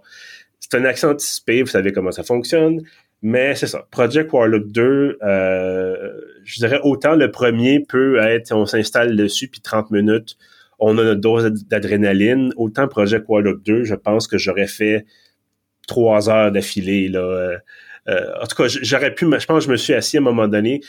c'est 0.60 0.76
un 0.76 0.84
accent 0.84 1.10
anticipé, 1.10 1.62
vous 1.62 1.68
savez 1.68 1.92
comment 1.92 2.12
ça 2.12 2.22
fonctionne. 2.22 2.82
Mais 3.22 3.54
c'est 3.56 3.66
ça. 3.66 3.86
Project 3.90 4.32
Warlock 4.32 4.68
2, 4.68 5.18
euh, 5.22 6.20
je 6.44 6.60
dirais 6.60 6.78
autant 6.84 7.16
le 7.16 7.30
premier 7.30 7.80
peut 7.80 8.18
être, 8.18 8.52
on 8.52 8.64
s'installe 8.64 9.16
dessus, 9.16 9.48
puis 9.48 9.60
30 9.60 9.90
minutes, 9.90 10.36
on 10.78 10.96
a 10.98 11.02
notre 11.02 11.20
dose 11.20 11.50
d'adrénaline. 11.68 12.52
Autant 12.56 12.86
Project 12.86 13.24
Warlock 13.28 13.62
2, 13.64 13.84
je 13.84 13.94
pense 13.96 14.28
que 14.28 14.38
j'aurais 14.38 14.68
fait 14.68 15.04
trois 15.88 16.30
heures 16.30 16.52
d'affilée. 16.52 17.08
Là. 17.08 17.20
Euh, 17.20 17.58
euh, 18.08 18.32
en 18.40 18.46
tout 18.46 18.62
cas, 18.62 18.68
j'aurais 18.68 19.14
pu, 19.14 19.24
je 19.24 19.46
pense 19.46 19.64
que 19.64 19.66
je 19.66 19.70
me 19.70 19.76
suis 19.76 19.94
assis 19.94 20.18
à 20.18 20.20
un 20.20 20.22
moment 20.22 20.46
donné 20.46 20.80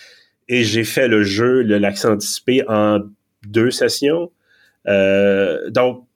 et 0.48 0.64
j'ai 0.64 0.84
fait 0.84 1.08
le 1.08 1.24
jeu, 1.24 1.62
l'accent 1.64 2.14
anticipé 2.14 2.64
en 2.68 3.00
deux 3.48 3.72
sessions. 3.72 4.32
donc, 4.86 6.09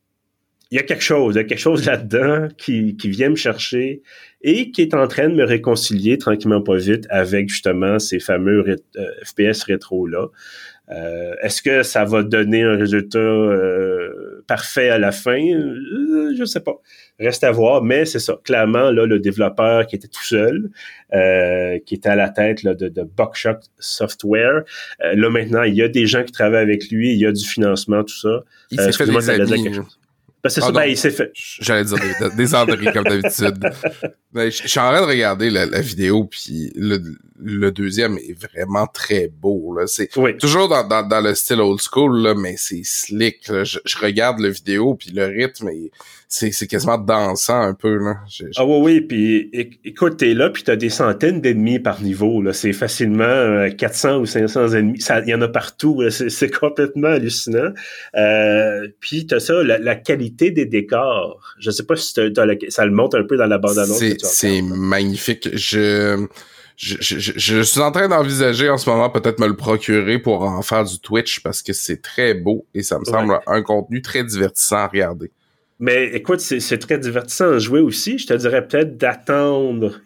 il 0.73 0.77
y 0.77 0.79
a 0.79 0.83
quelque 0.83 1.03
chose, 1.03 1.35
il 1.35 1.37
y 1.37 1.41
a 1.41 1.43
quelque 1.43 1.59
chose 1.59 1.85
là-dedans 1.85 2.47
qui, 2.57 2.97
qui 2.97 3.07
vient 3.11 3.29
me 3.29 3.35
chercher 3.35 4.01
et 4.41 4.71
qui 4.71 4.81
est 4.81 4.95
en 4.95 5.07
train 5.07 5.29
de 5.29 5.35
me 5.35 5.43
réconcilier 5.43 6.17
tranquillement 6.17 6.63
pas 6.63 6.77
vite 6.77 7.05
avec 7.11 7.47
justement 7.47 7.99
ces 7.99 8.19
fameux 8.19 8.65
euh, 8.67 9.07
FPS 9.23 9.61
rétro-là. 9.65 10.29
Euh, 10.89 11.35
est-ce 11.43 11.61
que 11.61 11.83
ça 11.83 12.05
va 12.05 12.23
donner 12.23 12.63
un 12.63 12.75
résultat 12.75 13.19
euh, 13.19 14.43
parfait 14.47 14.89
à 14.89 14.97
la 14.97 15.11
fin? 15.11 15.37
Je 15.37 16.33
je 16.39 16.43
sais 16.43 16.59
pas. 16.59 16.81
Reste 17.19 17.43
à 17.43 17.51
voir, 17.51 17.83
mais 17.83 18.05
c'est 18.05 18.17
ça. 18.17 18.39
Clairement, 18.43 18.89
là, 18.89 19.05
le 19.05 19.19
développeur 19.19 19.85
qui 19.85 19.95
était 19.95 20.07
tout 20.07 20.23
seul, 20.23 20.71
qui 21.85 21.93
était 21.93 22.09
à 22.09 22.15
la 22.15 22.29
tête 22.29 22.63
là, 22.63 22.73
de, 22.73 22.89
de 22.89 23.03
Buckshot 23.03 23.59
Software, 23.77 24.63
là 24.99 25.29
maintenant, 25.29 25.61
il 25.61 25.75
y 25.75 25.83
a 25.83 25.87
des 25.87 26.07
gens 26.07 26.23
qui 26.23 26.31
travaillent 26.31 26.63
avec 26.63 26.89
lui, 26.89 27.11
il 27.11 27.19
y 27.19 27.27
a 27.27 27.31
du 27.31 27.45
financement, 27.45 28.03
tout 28.03 28.17
ça. 28.17 28.43
Il 28.71 28.81
s'est 28.81 28.91
fait 28.91 29.05
des 29.05 29.29
amis. 29.29 29.79
Parce 30.43 30.55
que 30.55 30.61
ça, 30.61 30.71
ben, 30.73 30.83
il 30.83 30.97
s'est 30.97 31.09
fait. 31.09 31.31
J'allais 31.33 31.85
dire 31.85 31.97
des, 31.97 32.35
des 32.35 32.53
enderies 32.53 32.91
comme 32.91 33.05
d'habitude. 33.05 33.59
Ben, 34.33 34.51
je 34.51 34.67
suis 34.67 34.79
en 34.79 34.89
train 34.89 35.01
de 35.01 35.05
regarder 35.05 35.49
la, 35.49 35.79
vidéo, 35.79 36.25
puis 36.25 36.73
le, 36.75 36.99
le, 37.39 37.71
deuxième 37.71 38.17
est 38.17 38.33
vraiment 38.33 38.87
très 38.87 39.27
beau. 39.27 39.73
Là. 39.77 39.87
C'est 39.87 40.09
toujours 40.39 40.67
dans, 40.67 40.85
dans, 40.85 41.07
dans, 41.07 41.21
le 41.21 41.33
style 41.33 41.61
old 41.61 41.79
school, 41.79 42.19
là, 42.19 42.33
mais 42.33 42.55
c'est 42.57 42.83
slick. 42.83 43.43
Je, 43.47 43.79
je, 43.85 43.97
regarde 43.99 44.39
la 44.39 44.49
vidéo, 44.49 44.95
puis 44.95 45.11
le 45.11 45.25
rythme 45.25 45.69
est 45.69 45.91
c'est 46.33 46.67
quasiment 46.67 46.97
dansant 46.97 47.61
un 47.61 47.73
peu 47.75 47.97
là. 47.97 48.15
Ah 48.57 48.65
oui 48.65 48.79
oui, 48.81 49.01
puis 49.01 49.49
écoute, 49.83 50.17
t'es 50.17 50.33
là 50.33 50.49
puis 50.49 50.63
t'as 50.63 50.75
des 50.75 50.89
centaines 50.89 51.41
d'ennemis 51.41 51.79
par 51.79 52.01
niveau 52.01 52.41
là, 52.41 52.53
c'est 52.53 52.73
facilement 52.73 53.69
400 53.77 54.09
euh, 54.09 54.17
ou 54.19 54.25
500 54.25 54.73
ennemis, 54.73 54.99
il 55.25 55.29
y 55.29 55.35
en 55.35 55.41
a 55.41 55.47
partout, 55.47 56.03
c'est 56.09 56.49
complètement 56.49 57.09
hallucinant. 57.09 57.71
Euh, 58.15 58.87
puis 58.99 59.27
t'as 59.27 59.39
ça, 59.39 59.61
la, 59.63 59.95
qualité 59.95 60.49
des 60.49 60.65
décors. 60.65 61.55
Je 61.59 61.69
sais 61.69 61.83
pas 61.83 61.95
si 61.95 62.13
ça 62.13 62.85
le 62.85 62.91
monte 62.91 63.13
un 63.15 63.23
peu 63.23 63.37
dans 63.37 63.45
la 63.45 63.59
bande 63.59 63.77
annonce. 63.77 64.01
C'est 64.23 64.61
magnifique. 64.61 65.49
Je 65.53 66.27
je, 66.75 66.95
je, 66.99 67.33
je, 67.37 67.61
suis 67.61 67.79
en 67.79 67.91
train 67.91 68.07
d'envisager 68.07 68.67
en 68.67 68.77
ce 68.77 68.89
moment 68.89 69.07
peut-être 69.11 69.39
me 69.39 69.47
le 69.47 69.55
procurer 69.55 70.17
pour 70.17 70.41
en 70.41 70.61
faire 70.63 70.83
du 70.83 70.99
Twitch 70.99 71.41
parce 71.41 71.61
que 71.61 71.71
c'est 71.71 72.01
très 72.01 72.33
beau 72.33 72.65
et 72.73 72.81
ça 72.81 72.97
me 72.97 73.05
semble 73.05 73.39
un 73.45 73.61
contenu 73.61 74.01
très 74.01 74.23
divertissant 74.23 74.77
à 74.77 74.87
regarder. 74.87 75.31
Mais 75.79 76.05
écoute, 76.13 76.39
c'est 76.39 76.77
très 76.77 76.97
divertissant 76.97 77.53
à 77.53 77.57
jouer 77.57 77.79
aussi. 77.79 78.17
Je 78.17 78.27
te 78.27 78.33
dirais 78.33 78.65
peut-être 78.67 78.97
d'attendre 78.97 80.01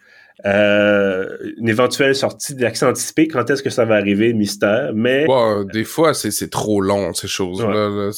euh, 0.45 1.25
une 1.58 1.67
éventuelle 1.67 2.15
sortie 2.15 2.53
d'accent 2.53 2.89
anticipé. 2.89 3.27
Quand 3.27 3.49
est-ce 3.49 3.63
que 3.63 3.69
ça 3.69 3.86
va 3.86 3.95
arriver, 3.95 4.34
mystère. 4.34 4.91
Mais 4.93 5.25
des 5.71 5.84
fois, 5.84 6.13
c'est 6.13 6.49
trop 6.49 6.80
long 6.82 7.13
ces 7.13 7.27
choses-là. 7.27 8.12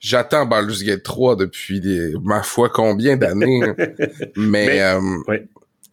J'attends 0.00 0.46
Baldur's 0.46 0.82
Gate 0.82 1.02
3 1.02 1.36
depuis 1.36 1.80
des, 1.80 2.12
ma 2.22 2.42
foi 2.42 2.68
combien 2.68 3.16
d'années. 3.16 3.62
mais, 4.36 4.82
euh, 4.82 5.00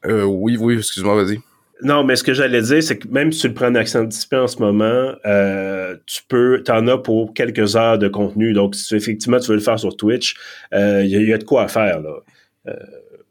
euh, 0.06 0.24
oui, 0.24 0.58
oui, 0.60 0.78
excuse-moi, 0.78 1.24
vas-y. 1.24 1.40
Non, 1.82 2.04
mais 2.04 2.18
ce 2.18 2.24
que 2.24 2.34
j'allais 2.34 2.62
dire, 2.62 2.84
c'est 2.84 2.98
que 2.98 3.08
même 3.08 3.32
si 3.32 3.42
tu 3.42 3.48
le 3.48 3.54
prends 3.54 3.68
en 3.68 3.76
accent 3.76 4.02
anticipé 4.02 4.36
en 4.36 4.48
ce 4.48 4.60
moment, 4.60 5.14
euh, 5.26 5.96
tu 6.06 6.22
peux, 6.28 6.62
t'en 6.64 6.88
as 6.88 6.98
pour 6.98 7.34
quelques 7.34 7.78
heures 7.78 7.98
de 7.98 8.10
contenu. 8.10 8.52
Donc, 8.54 8.76
si 8.76 8.96
effectivement 8.96 9.40
tu 9.40 9.48
veux 9.48 9.56
le 9.56 9.62
faire 9.62 9.80
sur 9.80 9.96
Twitch, 9.96 10.36
il 10.74 10.78
euh, 10.78 11.06
y, 11.06 11.34
a 11.34 11.38
de 11.38 11.44
quoi 11.44 11.68
faire 11.70 12.02
là. 12.02 12.16
Euh, 12.68 12.74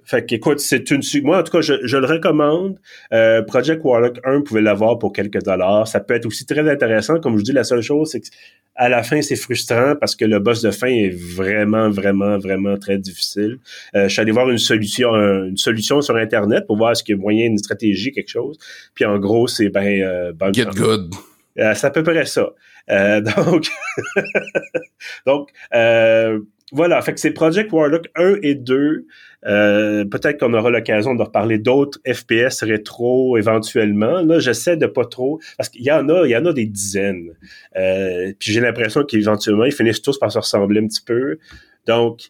fait 0.09 0.25
qu'écoute, 0.25 0.61
c'est 0.61 0.91
une 0.91 1.03
moi 1.23 1.41
en 1.41 1.43
tout 1.43 1.53
cas 1.53 1.61
je, 1.61 1.75
je 1.85 1.97
le 1.97 2.07
recommande. 2.07 2.79
Euh, 3.13 3.43
Project 3.43 3.85
Warlock 3.85 4.19
1, 4.25 4.37
vous 4.39 4.43
pouvez 4.43 4.61
l'avoir 4.61 4.99
pour 4.99 5.13
quelques 5.13 5.43
dollars. 5.43 5.87
Ça 5.87 6.01
peut 6.01 6.15
être 6.15 6.27
aussi 6.27 6.47
très 6.47 6.69
intéressant. 6.69 7.21
Comme 7.21 7.35
je 7.35 7.39
vous 7.39 7.45
dis, 7.45 7.53
la 7.53 7.65
seule 7.65 7.83
chose, 7.83 8.11
c'est 8.11 8.21
qu'à 8.21 8.89
la 8.89 9.03
fin, 9.03 9.21
c'est 9.21 9.37
frustrant 9.37 9.95
parce 10.01 10.17
que 10.17 10.25
le 10.25 10.39
boss 10.39 10.63
de 10.63 10.71
fin 10.71 10.89
est 10.89 11.15
vraiment, 11.15 11.91
vraiment, 11.91 12.39
vraiment 12.39 12.77
très 12.79 12.99
difficile. 12.99 13.59
Euh, 13.95 14.05
je 14.05 14.13
suis 14.13 14.21
allé 14.21 14.33
voir 14.33 14.49
une 14.49 14.59
solution, 14.59 15.15
une 15.15 15.57
solution 15.57 16.01
sur 16.01 16.17
Internet 16.17 16.67
pour 16.67 16.79
voir 16.79 16.97
ce 16.97 17.05
qu'il 17.05 17.17
y 17.17 17.19
a 17.19 17.21
moyen, 17.21 17.47
une 17.47 17.59
stratégie, 17.59 18.13
quelque 18.13 18.31
chose. 18.31 18.59
Puis 18.95 19.05
en 19.05 19.19
gros, 19.19 19.47
c'est 19.47 19.69
ben 19.69 20.03
euh, 20.03 20.33
Get 20.53 20.67
good. 20.75 21.15
Euh, 21.59 21.75
c'est 21.75 21.87
à 21.87 21.91
peu 21.91 22.03
près 22.03 22.27
ça. 22.27 22.51
Euh, 22.91 23.21
donc, 23.37 23.67
donc 25.27 25.51
euh, 25.75 26.41
voilà, 26.73 27.01
fait 27.01 27.15
que 27.15 27.21
c'est 27.21 27.31
Project 27.31 27.73
Warlock 27.73 28.09
1 28.15 28.37
et 28.43 28.55
2. 28.55 29.07
Euh, 29.47 30.05
peut-être 30.05 30.39
qu'on 30.39 30.53
aura 30.53 30.71
l'occasion 30.71 31.15
de 31.15 31.23
reparler 31.23 31.59
d'autres 31.59 31.99
FPS 32.07 32.63
rétro 32.63 33.39
éventuellement. 33.39 34.21
Là, 34.23 34.39
j'essaie 34.39 34.77
de 34.77 34.87
pas 34.87 35.05
trop 35.05 35.41
parce 35.57 35.69
qu'il 35.69 35.83
y 35.83 35.91
en 35.91 36.09
a, 36.09 36.27
il 36.27 36.31
y 36.31 36.37
en 36.37 36.45
a 36.45 36.53
des 36.53 36.67
dizaines. 36.67 37.35
Euh, 37.77 38.33
puis 38.39 38.53
j'ai 38.53 38.61
l'impression 38.61 39.05
qu'éventuellement 39.05 39.65
ils 39.65 39.73
finissent 39.73 40.03
tous 40.03 40.19
par 40.19 40.31
se 40.31 40.39
ressembler 40.39 40.81
un 40.81 40.87
petit 40.87 41.03
peu. 41.03 41.39
Donc, 41.87 42.29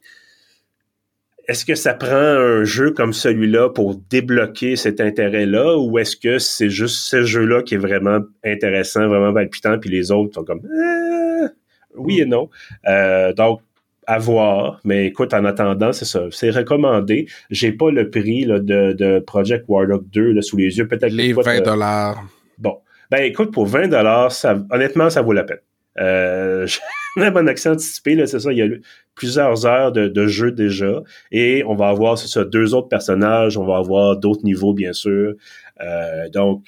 est-ce 1.49 1.65
que 1.65 1.75
ça 1.75 1.95
prend 1.95 2.15
un 2.15 2.65
jeu 2.65 2.91
comme 2.91 3.15
celui-là 3.15 3.71
pour 3.71 3.97
débloquer 3.97 4.77
cet 4.77 5.01
intérêt-là, 5.01 5.79
ou 5.79 5.99
est-ce 5.99 6.15
que 6.15 6.39
c'est 6.39 6.69
juste 6.69 6.97
ce 6.97 7.25
jeu-là 7.25 7.63
qui 7.63 7.75
est 7.75 7.79
vraiment 7.79 8.21
intéressant, 8.45 9.09
vraiment 9.09 9.33
palpitant, 9.33 9.79
puis 9.79 9.89
les 9.89 10.13
autres 10.13 10.35
sont 10.35 10.45
comme 10.45 10.61
euh, 10.67 11.49
oui 11.97 12.21
et 12.21 12.27
non. 12.27 12.51
Euh, 12.87 13.33
donc 13.33 13.63
à 14.09 14.19
voir, 14.19 14.81
mais 14.85 15.05
écoute, 15.05 15.35
en 15.35 15.45
attendant, 15.45 15.93
c'est 15.93 16.07
ça, 16.07 16.23
c'est 16.31 16.49
recommandé. 16.49 17.27
J'ai 17.51 17.73
pas 17.73 17.91
le 17.91 18.09
prix 18.09 18.47
là, 18.47 18.59
de, 18.59 18.95
de, 18.95 19.19
Project 19.19 19.67
Warlock 19.69 20.09
2 20.09 20.33
là, 20.33 20.41
sous 20.41 20.57
les 20.57 20.79
yeux, 20.79 20.89
peut-être 20.89 21.13
les 21.13 21.35
20 21.35 21.61
dollars. 21.61 22.25
Bon, 22.57 22.79
ben 23.11 23.23
écoute, 23.23 23.53
pour 23.53 23.67
20 23.67 23.89
dollars, 23.89 24.33
honnêtement, 24.71 25.11
ça 25.11 25.21
vaut 25.21 25.35
la 25.35 25.45
peine. 25.45 25.61
Euh, 26.01 26.67
j'ai 27.19 27.23
un 27.23 27.47
accent 27.47 27.73
anticipé, 27.73 28.15
là, 28.15 28.27
c'est 28.27 28.41
ça, 28.41 28.51
il 28.51 28.57
y 28.57 28.63
a 28.63 28.69
plusieurs 29.15 29.67
heures 29.67 29.93
de, 29.93 30.09
de, 30.09 30.27
jeu 30.27 30.53
déjà, 30.53 31.03
et 31.31 31.63
on 31.67 31.75
va 31.75 31.89
avoir, 31.89 32.17
c'est 32.17 32.29
ça, 32.29 32.45
deux 32.47 32.75
autres 32.75 32.89
personnages, 32.89 33.59
on 33.59 33.67
va 33.67 33.77
avoir 33.77 34.17
d'autres 34.17 34.43
niveaux, 34.43 34.73
bien 34.73 34.95
sûr. 34.95 35.35
Euh, 35.83 36.31
donc, 36.31 36.65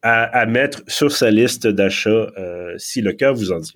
à, 0.00 0.22
à, 0.24 0.46
mettre 0.46 0.80
sur 0.86 1.12
sa 1.12 1.30
liste 1.30 1.66
d'achat 1.66 2.30
euh, 2.38 2.72
si 2.78 3.02
le 3.02 3.12
cœur 3.12 3.34
vous 3.34 3.52
en 3.52 3.58
dit 3.58 3.74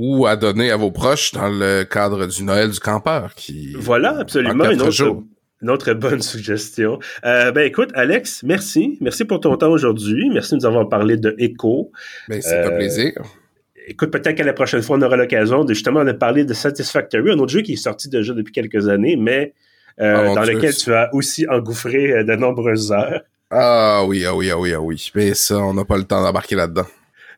ou 0.00 0.28
à 0.28 0.36
donner 0.36 0.70
à 0.70 0.76
vos 0.76 0.92
proches 0.92 1.32
dans 1.32 1.48
le 1.48 1.82
cadre 1.82 2.26
du 2.26 2.44
Noël 2.44 2.70
du 2.70 2.78
campeur. 2.78 3.34
Qui 3.34 3.74
voilà, 3.74 4.16
absolument. 4.20 4.70
Une 4.70 4.80
autre, 4.80 5.24
une 5.60 5.70
autre, 5.70 5.92
bonne 5.94 6.22
suggestion. 6.22 7.00
Euh, 7.24 7.50
ben 7.50 7.62
écoute, 7.62 7.90
Alex, 7.94 8.44
merci. 8.44 8.96
Merci 9.00 9.24
pour 9.24 9.40
ton 9.40 9.56
temps 9.56 9.72
aujourd'hui. 9.72 10.30
Merci 10.32 10.52
de 10.52 10.60
nous 10.60 10.66
avoir 10.66 10.88
parlé 10.88 11.16
de 11.16 11.34
Echo. 11.38 11.90
Ben, 12.28 12.40
c'est 12.40 12.62
un 12.62 12.70
euh, 12.70 12.76
plaisir. 12.76 13.12
Écoute, 13.88 14.12
peut-être 14.12 14.36
qu'à 14.36 14.44
la 14.44 14.52
prochaine 14.52 14.82
fois, 14.82 14.98
on 14.98 15.02
aura 15.02 15.16
l'occasion 15.16 15.64
de 15.64 15.74
justement 15.74 16.04
de 16.04 16.12
parler 16.12 16.44
de 16.44 16.54
Satisfactory, 16.54 17.32
un 17.32 17.38
autre 17.40 17.52
jeu 17.52 17.62
qui 17.62 17.72
est 17.72 17.76
sorti 17.76 18.08
déjà 18.08 18.34
depuis 18.34 18.52
quelques 18.52 18.88
années, 18.88 19.16
mais 19.16 19.52
euh, 20.00 20.28
ah, 20.30 20.34
dans 20.34 20.42
lequel 20.42 20.76
tu 20.76 20.94
as 20.94 21.12
aussi 21.12 21.44
engouffré 21.48 22.22
de 22.22 22.36
nombreuses 22.36 22.92
heures. 22.92 23.22
Ah 23.50 24.04
oui, 24.06 24.24
ah 24.24 24.36
oui, 24.36 24.48
ah 24.52 24.58
oui, 24.58 24.72
ah 24.74 24.80
oui. 24.80 25.10
Mais 25.16 25.34
ça, 25.34 25.58
on 25.58 25.74
n'a 25.74 25.84
pas 25.84 25.96
le 25.96 26.04
temps 26.04 26.22
d'embarquer 26.22 26.54
là-dedans. 26.54 26.86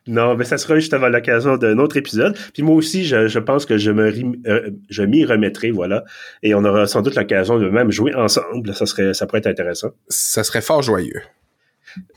Non, 0.07 0.35
mais 0.35 0.45
ça 0.45 0.57
sera 0.57 0.75
justement 0.75 1.09
l'occasion 1.09 1.57
d'un 1.57 1.77
autre 1.77 1.97
épisode. 1.97 2.35
Puis 2.53 2.63
moi 2.63 2.75
aussi, 2.75 3.05
je, 3.05 3.27
je 3.27 3.39
pense 3.39 3.65
que 3.65 3.77
je 3.77 3.91
me 3.91 4.11
euh, 4.47 4.71
je 4.89 5.03
m'y 5.03 5.25
remettrai, 5.25 5.71
voilà. 5.71 6.03
Et 6.41 6.55
on 6.55 6.63
aura 6.63 6.87
sans 6.87 7.01
doute 7.01 7.15
l'occasion 7.15 7.59
de 7.59 7.69
même 7.69 7.91
jouer 7.91 8.13
ensemble. 8.15 8.73
Ça 8.73 8.85
serait, 8.85 9.13
ça 9.13 9.27
pourrait 9.27 9.39
être 9.39 9.47
intéressant. 9.47 9.91
Ça 10.07 10.43
serait 10.43 10.61
fort 10.61 10.81
joyeux. 10.81 11.21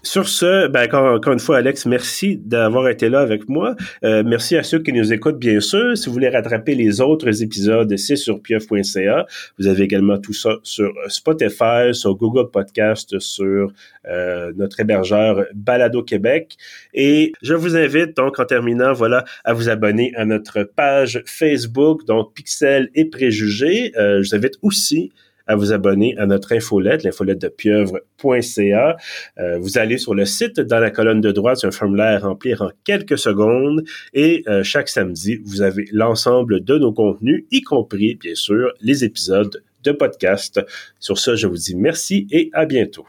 Sur 0.02 0.28
ce, 0.28 0.68
ben, 0.68 0.84
encore, 0.92 1.32
une 1.32 1.38
fois, 1.38 1.56
Alex, 1.56 1.86
merci 1.86 2.36
d'avoir 2.36 2.88
été 2.88 3.08
là 3.08 3.20
avec 3.20 3.48
moi. 3.48 3.74
Euh, 4.04 4.22
merci 4.24 4.56
à 4.56 4.62
ceux 4.62 4.78
qui 4.78 4.92
nous 4.92 5.12
écoutent, 5.12 5.38
bien 5.38 5.60
sûr. 5.60 5.96
Si 5.96 6.06
vous 6.06 6.12
voulez 6.12 6.28
rattraper 6.28 6.74
les 6.74 7.00
autres 7.00 7.42
épisodes, 7.42 7.96
c'est 7.96 8.16
sur 8.16 8.40
pieuf.ca. 8.42 9.26
Vous 9.58 9.66
avez 9.66 9.82
également 9.82 10.18
tout 10.18 10.34
ça 10.34 10.56
sur 10.62 10.92
Spotify, 11.08 11.92
sur 11.92 12.14
Google 12.16 12.50
Podcast, 12.50 13.18
sur 13.18 13.72
euh, 14.06 14.52
notre 14.56 14.80
hébergeur 14.80 15.46
Balado 15.54 16.02
Québec. 16.02 16.56
Et 16.92 17.32
je 17.42 17.54
vous 17.54 17.76
invite 17.76 18.14
donc 18.16 18.38
en 18.38 18.44
terminant, 18.44 18.92
voilà, 18.92 19.24
à 19.44 19.54
vous 19.54 19.70
abonner 19.70 20.12
à 20.16 20.26
notre 20.26 20.64
page 20.64 21.22
Facebook, 21.24 22.04
donc 22.04 22.34
Pixel 22.34 22.90
et 22.94 23.06
Préjugés. 23.06 23.92
Euh, 23.96 24.22
je 24.22 24.28
vous 24.28 24.34
invite 24.34 24.58
aussi 24.60 25.12
à 25.46 25.56
vous 25.56 25.72
abonner 25.72 26.16
à 26.18 26.26
notre 26.26 26.52
infolette, 26.52 27.02
l'infolette 27.02 27.40
de 27.40 27.48
pieuvre.ca. 27.48 28.96
Euh, 29.38 29.58
vous 29.58 29.78
allez 29.78 29.98
sur 29.98 30.14
le 30.14 30.24
site, 30.24 30.60
dans 30.60 30.78
la 30.78 30.90
colonne 30.90 31.20
de 31.20 31.32
droite, 31.32 31.58
c'est 31.60 31.66
un 31.66 31.72
formulaire 31.72 32.24
à 32.24 32.28
remplir 32.28 32.62
en 32.62 32.70
quelques 32.84 33.18
secondes 33.18 33.84
et 34.12 34.42
euh, 34.48 34.62
chaque 34.62 34.88
samedi, 34.88 35.38
vous 35.44 35.62
avez 35.62 35.86
l'ensemble 35.92 36.64
de 36.64 36.78
nos 36.78 36.92
contenus, 36.92 37.44
y 37.50 37.62
compris, 37.62 38.14
bien 38.14 38.34
sûr, 38.34 38.72
les 38.80 39.04
épisodes 39.04 39.62
de 39.82 39.92
podcast. 39.92 40.60
Sur 40.98 41.18
ce, 41.18 41.36
je 41.36 41.46
vous 41.46 41.56
dis 41.56 41.76
merci 41.76 42.26
et 42.30 42.50
à 42.52 42.64
bientôt. 42.64 43.06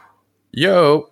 Yo! 0.52 1.06